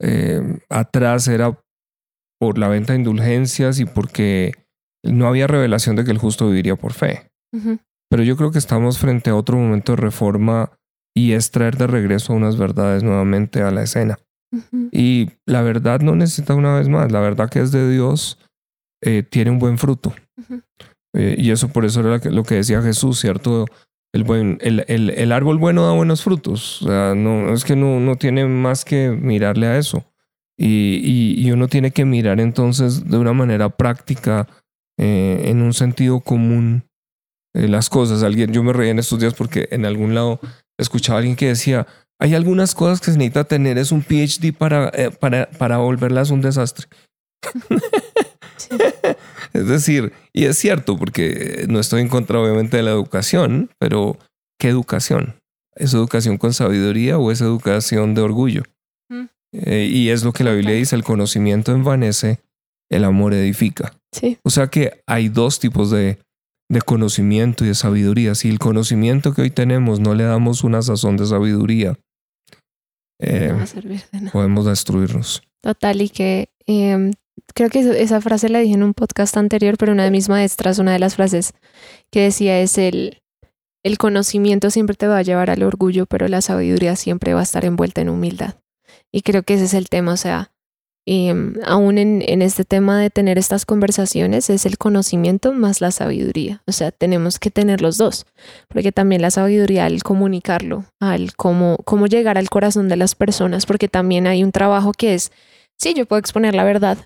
[0.00, 1.58] eh, atrás era
[2.40, 4.52] por la venta de indulgencias y porque
[5.04, 7.30] no había revelación de que el justo viviría por fe.
[7.52, 7.78] Uh -huh.
[8.10, 10.72] Pero yo creo que estamos frente a otro momento de reforma
[11.14, 14.18] y es traer de regreso unas verdades nuevamente a la escena.
[14.50, 14.88] Uh -huh.
[14.92, 18.38] Y la verdad no necesita una vez más, la verdad que es de Dios
[19.02, 20.14] eh, tiene un buen fruto.
[20.36, 20.62] Uh -huh.
[21.14, 23.66] eh, y eso por eso era lo que decía Jesús, ¿cierto?
[24.12, 26.82] El, buen, el, el, el, árbol bueno da buenos frutos.
[26.82, 30.04] O sea, no, es que no, no tiene más que mirarle a eso.
[30.58, 34.48] Y, y, y uno tiene que mirar entonces de una manera práctica,
[34.98, 36.82] eh, en un sentido común,
[37.54, 38.22] las cosas.
[38.22, 40.40] Alguien, yo me reí en estos días porque en algún lado
[40.78, 41.86] escuchaba a alguien que decía,
[42.20, 46.30] hay algunas cosas que se necesita tener, es un PhD para, eh, para, para volverlas
[46.30, 46.86] un desastre.
[48.58, 48.76] Sí.
[49.52, 54.18] es decir, y es cierto, porque no estoy en contra obviamente de la educación, pero
[54.58, 55.36] ¿qué educación?
[55.76, 58.64] ¿Es educación con sabiduría o es educación de orgullo?
[59.08, 59.26] Mm.
[59.52, 62.40] Eh, y es lo que la Biblia dice, el conocimiento envanece,
[62.90, 63.94] el amor edifica.
[64.10, 64.38] Sí.
[64.42, 66.18] O sea que hay dos tipos de,
[66.68, 68.34] de conocimiento y de sabiduría.
[68.34, 71.96] Si el conocimiento que hoy tenemos no le damos una sazón de sabiduría,
[73.18, 74.32] eh, no va a servir de nada.
[74.32, 75.42] podemos destruirnos.
[75.60, 77.10] Total, y que eh,
[77.54, 80.78] creo que esa frase la dije en un podcast anterior, pero una de mis maestras,
[80.78, 81.52] una de las frases
[82.10, 83.22] que decía es el,
[83.82, 87.44] el conocimiento siempre te va a llevar al orgullo, pero la sabiduría siempre va a
[87.44, 88.56] estar envuelta en humildad.
[89.10, 90.52] Y creo que ese es el tema, o sea,
[91.10, 91.30] y,
[91.64, 96.62] aún en, en, este tema de tener estas conversaciones es el conocimiento más la sabiduría.
[96.66, 98.26] O sea, tenemos que tener los dos,
[98.68, 103.64] porque también la sabiduría al comunicarlo, al cómo, cómo llegar al corazón de las personas,
[103.64, 105.32] porque también hay un trabajo que es,
[105.78, 106.98] sí, yo puedo exponer la verdad,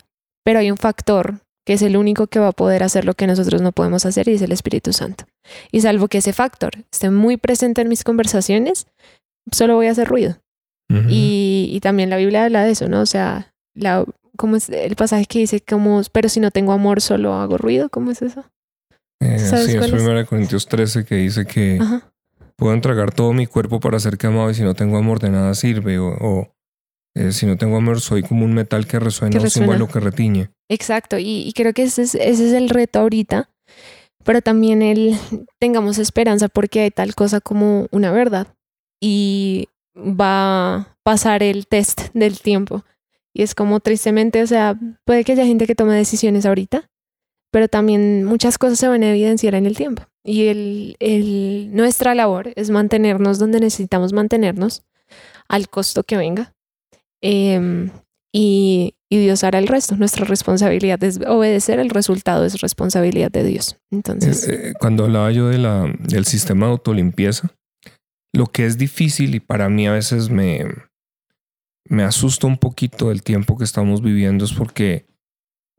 [0.44, 3.28] pero hay un factor que es el único que va a poder hacer lo que
[3.28, 5.26] nosotros no podemos hacer y es el Espíritu Santo.
[5.70, 8.88] Y salvo que ese factor esté muy presente en mis conversaciones,
[9.52, 10.38] solo voy a hacer ruido.
[10.90, 11.06] Uh -huh.
[11.08, 13.00] y, y también la Biblia habla de eso, ¿no?
[13.00, 14.04] O sea, la,
[14.36, 17.88] ¿cómo es el pasaje que dice como, pero si no tengo amor solo hago ruido?
[17.88, 18.44] ¿Cómo es eso?
[19.20, 22.12] Eh, sí, es 1 Corintios 13 que dice que Ajá.
[22.56, 25.54] puedo entregar todo mi cuerpo para ser quemado y si no tengo amor de nada
[25.54, 25.98] sirve.
[25.98, 26.52] O,
[27.14, 30.50] eh, si no tengo amor soy como un metal que resuena, un símbolo que retiñe.
[30.68, 33.50] Exacto, y, y creo que ese es, ese es el reto ahorita,
[34.24, 35.16] pero también el
[35.60, 38.48] tengamos esperanza porque hay tal cosa como una verdad
[39.00, 42.84] y va a pasar el test del tiempo.
[43.34, 46.90] Y es como tristemente, o sea, puede que haya gente que tome decisiones ahorita,
[47.50, 50.04] pero también muchas cosas se van a evidenciar en el tiempo.
[50.24, 54.82] Y el, el, nuestra labor es mantenernos donde necesitamos mantenernos,
[55.48, 56.54] al costo que venga.
[57.20, 57.90] Em,
[58.32, 59.96] y, y Dios hará el resto.
[59.96, 63.76] Nuestra responsabilidad es obedecer, el resultado es responsabilidad de Dios.
[63.90, 67.50] Entonces, Eh, eh, cuando hablaba yo del sistema de autolimpieza,
[68.34, 70.64] lo que es difícil y para mí a veces me,
[71.88, 75.06] me asusta un poquito el tiempo que estamos viviendo es porque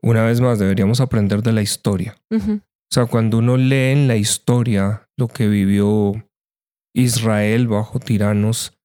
[0.02, 2.16] una vez más deberíamos aprender de la historia.
[2.30, 6.12] O sea, cuando uno lee en la historia lo que vivió
[6.94, 8.78] Israel bajo tiranos,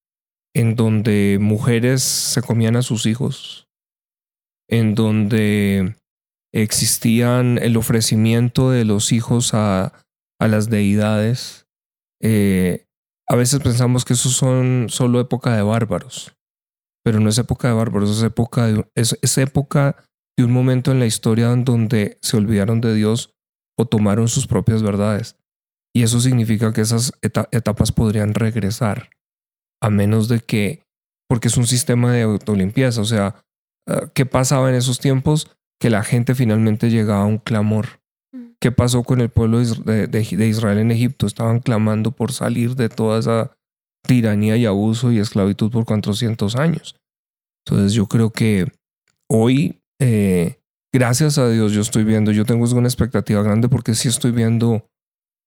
[0.56, 3.68] en donde mujeres se comían a sus hijos,
[4.70, 5.96] en donde
[6.54, 9.94] existían el ofrecimiento de los hijos a,
[10.40, 11.68] a las deidades,
[12.22, 12.88] eh,
[13.28, 16.36] a veces pensamos que eso son solo época de bárbaros,
[17.04, 19.95] pero no es época de bárbaros, es época de, es, es época
[20.38, 23.34] de un momento en la historia en donde se olvidaron de Dios
[23.78, 25.36] o tomaron sus propias verdades.
[25.95, 29.10] Y eso significa que esas eta- etapas podrían regresar,
[29.82, 30.84] a menos de que,
[31.28, 33.41] porque es un sistema de autolimpieza, o sea,
[33.88, 35.56] ah, ¿qué pasaba en esos tiempos?
[35.82, 38.02] Que la gente finalmente llegaba a un clamor.
[38.34, 38.52] Mm.
[38.62, 41.26] ¿Qué pasó con el pueblo de Israel en Egipto?
[41.26, 43.58] Estaban clamando por salir de toda esa
[44.06, 46.95] tiranía y abuso y esclavitud por 400 años.
[47.66, 48.72] Entonces yo creo que
[49.30, 50.60] hoy, eh,
[50.93, 54.88] gracias a Dios, yo estoy viendo, yo tengo una expectativa grande porque sí estoy viendo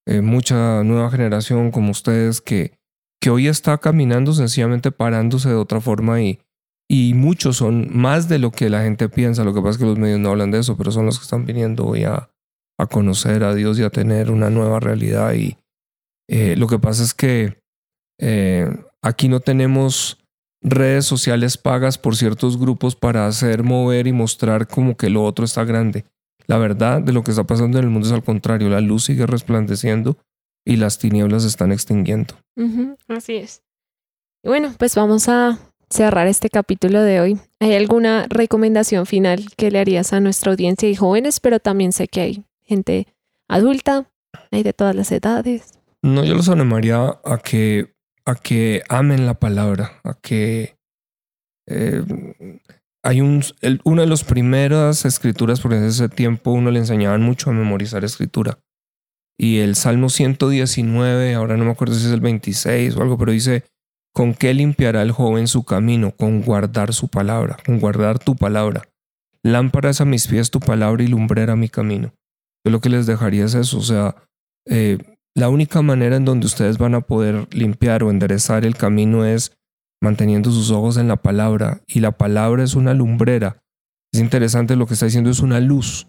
[0.06, 2.72] eh, mucha nueva generación como ustedes que,
[3.20, 6.40] que hoy está caminando sencillamente parándose de otra forma y,
[6.90, 9.44] y muchos son más de lo que la gente piensa.
[9.44, 11.24] Lo que pasa es que los medios no hablan de eso, pero son los que
[11.24, 12.30] están viniendo hoy a,
[12.78, 15.34] a conocer a Dios y a tener una nueva realidad.
[15.34, 15.56] Y
[16.28, 17.61] eh, lo que pasa es que
[18.18, 18.68] eh,
[19.00, 20.18] aquí no tenemos
[20.60, 25.44] redes sociales pagas por ciertos grupos para hacer mover y mostrar como que lo otro
[25.44, 26.04] está grande.
[26.46, 29.04] La verdad de lo que está pasando en el mundo es al contrario, la luz
[29.04, 30.16] sigue resplandeciendo
[30.64, 32.34] y las tinieblas se están extinguiendo.
[33.08, 33.62] así es.
[34.42, 35.58] Y bueno, pues vamos a
[35.90, 37.38] cerrar este capítulo de hoy.
[37.60, 41.38] ¿Hay alguna recomendación final que le harías a nuestra audiencia y jóvenes?
[41.38, 43.06] Pero también sé que hay gente
[43.48, 44.10] adulta,
[44.50, 45.78] hay de todas las edades.
[46.02, 47.94] No, yo los animaría a que,
[48.24, 50.76] a que amen la palabra, a que
[51.68, 52.04] eh,
[53.02, 53.42] hay un,
[53.84, 58.04] una de las primeras escrituras, porque en ese tiempo uno le enseñaban mucho a memorizar
[58.04, 58.58] escritura.
[59.38, 63.32] Y el Salmo 119, ahora no me acuerdo si es el 26 o algo, pero
[63.32, 63.64] dice,
[64.14, 66.12] ¿con qué limpiará el joven su camino?
[66.12, 68.82] Con guardar su palabra, con guardar tu palabra.
[69.42, 72.14] Lámpara es a mis pies tu palabra y lumbrera mi camino.
[72.64, 74.14] Yo lo que les dejaría es eso, o sea,
[74.66, 74.98] eh,
[75.34, 79.52] la única manera en donde ustedes van a poder limpiar o enderezar el camino es
[80.02, 81.80] manteniendo sus ojos en la palabra.
[81.86, 83.62] Y la palabra es una lumbrera.
[84.12, 86.08] Es interesante lo que está diciendo, es una luz.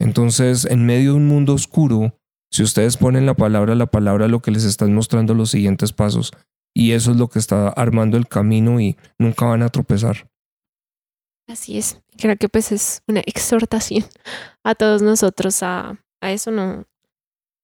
[0.00, 2.18] Entonces, en medio de un mundo oscuro,
[2.50, 6.32] si ustedes ponen la palabra, la palabra lo que les está mostrando los siguientes pasos.
[6.74, 10.28] Y eso es lo que está armando el camino y nunca van a tropezar.
[11.48, 12.00] Así es.
[12.16, 14.04] Creo que pues es una exhortación
[14.64, 16.86] a todos nosotros a, a eso, ¿no?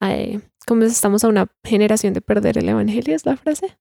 [0.01, 0.41] A, eh,
[0.71, 3.77] como estamos a una generación de perder el evangelio, es la frase.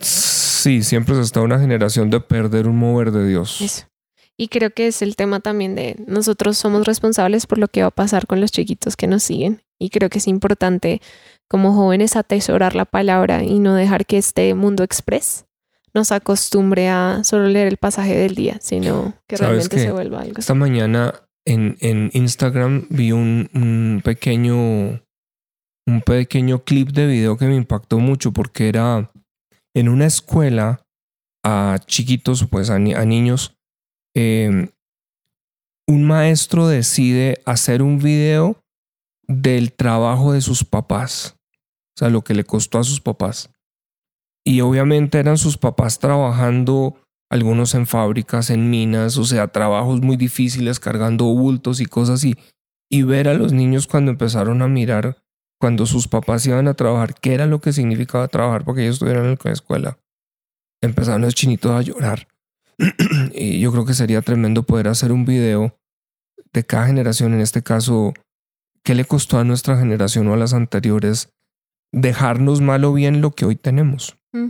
[0.00, 3.60] Sí, siempre se está una generación de perder un mover de Dios.
[3.60, 3.86] Eso.
[4.38, 7.88] Y creo que es el tema también de nosotros somos responsables por lo que va
[7.88, 9.60] a pasar con los chiquitos que nos siguen.
[9.78, 11.02] Y creo que es importante
[11.48, 15.44] como jóvenes atesorar la palabra y no dejar que este mundo express
[15.92, 20.22] nos acostumbre a solo leer el pasaje del día, sino que ¿Sabes realmente se vuelva
[20.22, 20.38] algo.
[20.38, 21.12] Esta mañana
[21.44, 25.02] en, en Instagram vi un, un pequeño
[25.88, 29.10] un pequeño clip de video que me impactó mucho porque era
[29.74, 30.84] en una escuela
[31.44, 33.56] a chiquitos, pues a, ni- a niños,
[34.14, 34.70] eh,
[35.88, 38.60] un maestro decide hacer un video
[39.26, 41.36] del trabajo de sus papás,
[41.96, 43.50] o sea, lo que le costó a sus papás.
[44.46, 46.96] Y obviamente eran sus papás trabajando
[47.30, 52.34] algunos en fábricas, en minas, o sea, trabajos muy difíciles cargando bultos y cosas así.
[52.90, 55.18] Y ver a los niños cuando empezaron a mirar,
[55.60, 59.26] cuando sus papás iban a trabajar, qué era lo que significaba trabajar porque ellos estuvieran
[59.26, 59.98] en la escuela.
[60.80, 62.28] Empezaron los chinitos a llorar.
[63.34, 65.76] y yo creo que sería tremendo poder hacer un video
[66.52, 68.14] de cada generación, en este caso,
[68.84, 71.30] qué le costó a nuestra generación o a las anteriores
[71.92, 74.16] dejarnos mal o bien lo que hoy tenemos.
[74.32, 74.48] Mm.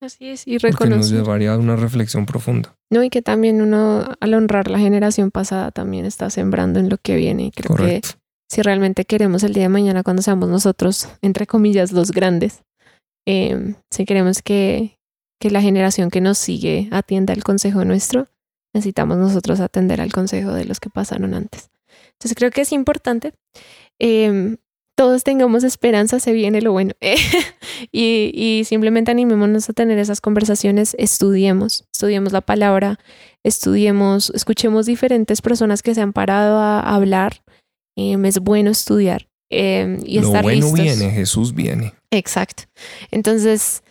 [0.00, 1.18] Así es, y Porque nos reconocer.
[1.18, 2.74] llevaría a una reflexión profunda.
[2.90, 6.98] No, y que también uno, al honrar la generación pasada, también está sembrando en lo
[6.98, 7.44] que viene.
[7.44, 8.08] Y creo Correcto.
[8.10, 8.21] que
[8.52, 12.64] si realmente queremos el día de mañana, cuando seamos nosotros, entre comillas, los grandes,
[13.26, 14.98] eh, si queremos que,
[15.40, 18.28] que la generación que nos sigue atienda el consejo nuestro,
[18.74, 21.70] necesitamos nosotros atender al consejo de los que pasaron antes.
[22.12, 23.32] Entonces creo que es importante.
[23.98, 24.56] eh,
[24.94, 26.92] todos tengamos esperanza, se viene lo bueno.
[27.90, 32.98] y, y simplemente animémonos a tener esas conversaciones, estudiemos, estudiemos la palabra,
[33.42, 37.41] estudiemos, escuchemos diferentes personas que se han parado a hablar.
[37.96, 40.80] Eh, es bueno estudiar eh, y lo estar bueno listos.
[40.80, 41.92] viene, Jesús viene.
[42.10, 42.64] Exacto.
[43.10, 43.82] Entonces,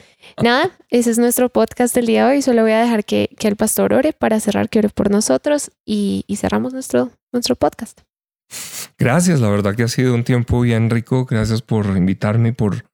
[0.41, 2.41] nada, ese es nuestro podcast del día de hoy.
[2.41, 5.72] Solo voy a dejar que, que el pastor ore para cerrar, que ore por nosotros
[5.86, 8.02] y, y cerramos nuestro, nuestro podcast.
[8.97, 11.26] Gracias, la verdad que ha sido un tiempo bien rico.
[11.26, 12.86] Gracias por invitarme y por,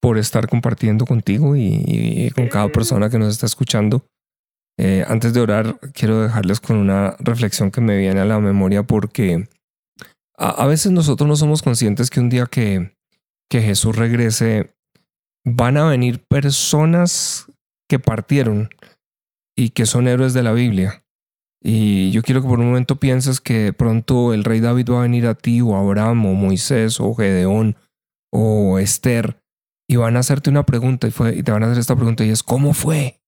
[0.00, 4.04] por estar compartiendo contigo y, y con cada persona que nos está escuchando.
[4.78, 8.82] Eh, antes de orar, quiero dejarles con una reflexión que me viene a la memoria
[8.82, 9.46] porque
[10.40, 12.96] a, veces nosotros no somos conscientes que un día que,
[13.50, 14.74] que Jesús regrese,
[15.44, 17.46] van a venir personas
[17.88, 18.70] que partieron
[19.54, 21.04] y que son héroes de la Biblia.
[21.62, 25.02] Y yo quiero que por un momento pienses que pronto el rey David va a
[25.02, 27.76] venir a ti, o Abraham, o Moisés, o Gedeón,
[28.32, 29.42] o Esther,
[29.86, 32.24] y van a hacerte una pregunta, y, fue, y te van a hacer esta pregunta,
[32.24, 33.20] y es, ¿cómo fue?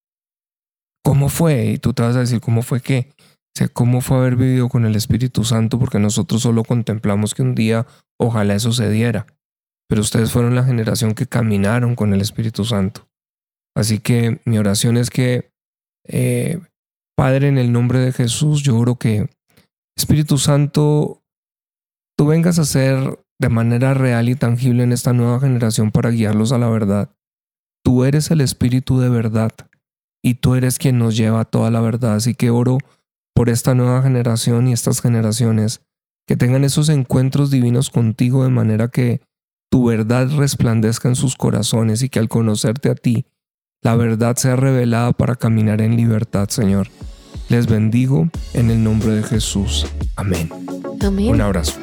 [1.04, 1.66] ¿Cómo fue?
[1.66, 3.12] Y tú te vas a decir, ¿cómo fue qué?
[3.54, 5.78] O sea, ¿cómo fue haber vivido con el Espíritu Santo?
[5.78, 7.86] Porque nosotros solo contemplamos que un día
[8.18, 9.26] ojalá eso se diera.
[9.88, 13.08] Pero ustedes fueron la generación que caminaron con el Espíritu Santo.
[13.76, 15.52] Así que mi oración es que
[16.08, 16.60] eh,
[17.16, 19.28] Padre, en el nombre de Jesús, yo oro que
[19.96, 21.22] Espíritu Santo,
[22.16, 26.52] tú vengas a ser de manera real y tangible en esta nueva generación para guiarlos
[26.52, 27.14] a la verdad.
[27.84, 29.52] Tú eres el Espíritu de verdad
[30.24, 32.14] y tú eres quien nos lleva a toda la verdad.
[32.14, 32.78] Así que oro
[33.34, 35.82] por esta nueva generación y estas generaciones
[36.26, 39.20] que tengan esos encuentros divinos contigo de manera que
[39.70, 43.26] tu verdad resplandezca en sus corazones y que al conocerte a ti,
[43.80, 46.88] la verdad sea revelada para caminar en libertad, Señor.
[47.48, 49.86] Les bendigo en el nombre de Jesús.
[50.16, 50.48] Amén.
[51.00, 51.28] Amén.
[51.28, 51.78] Un abrazo.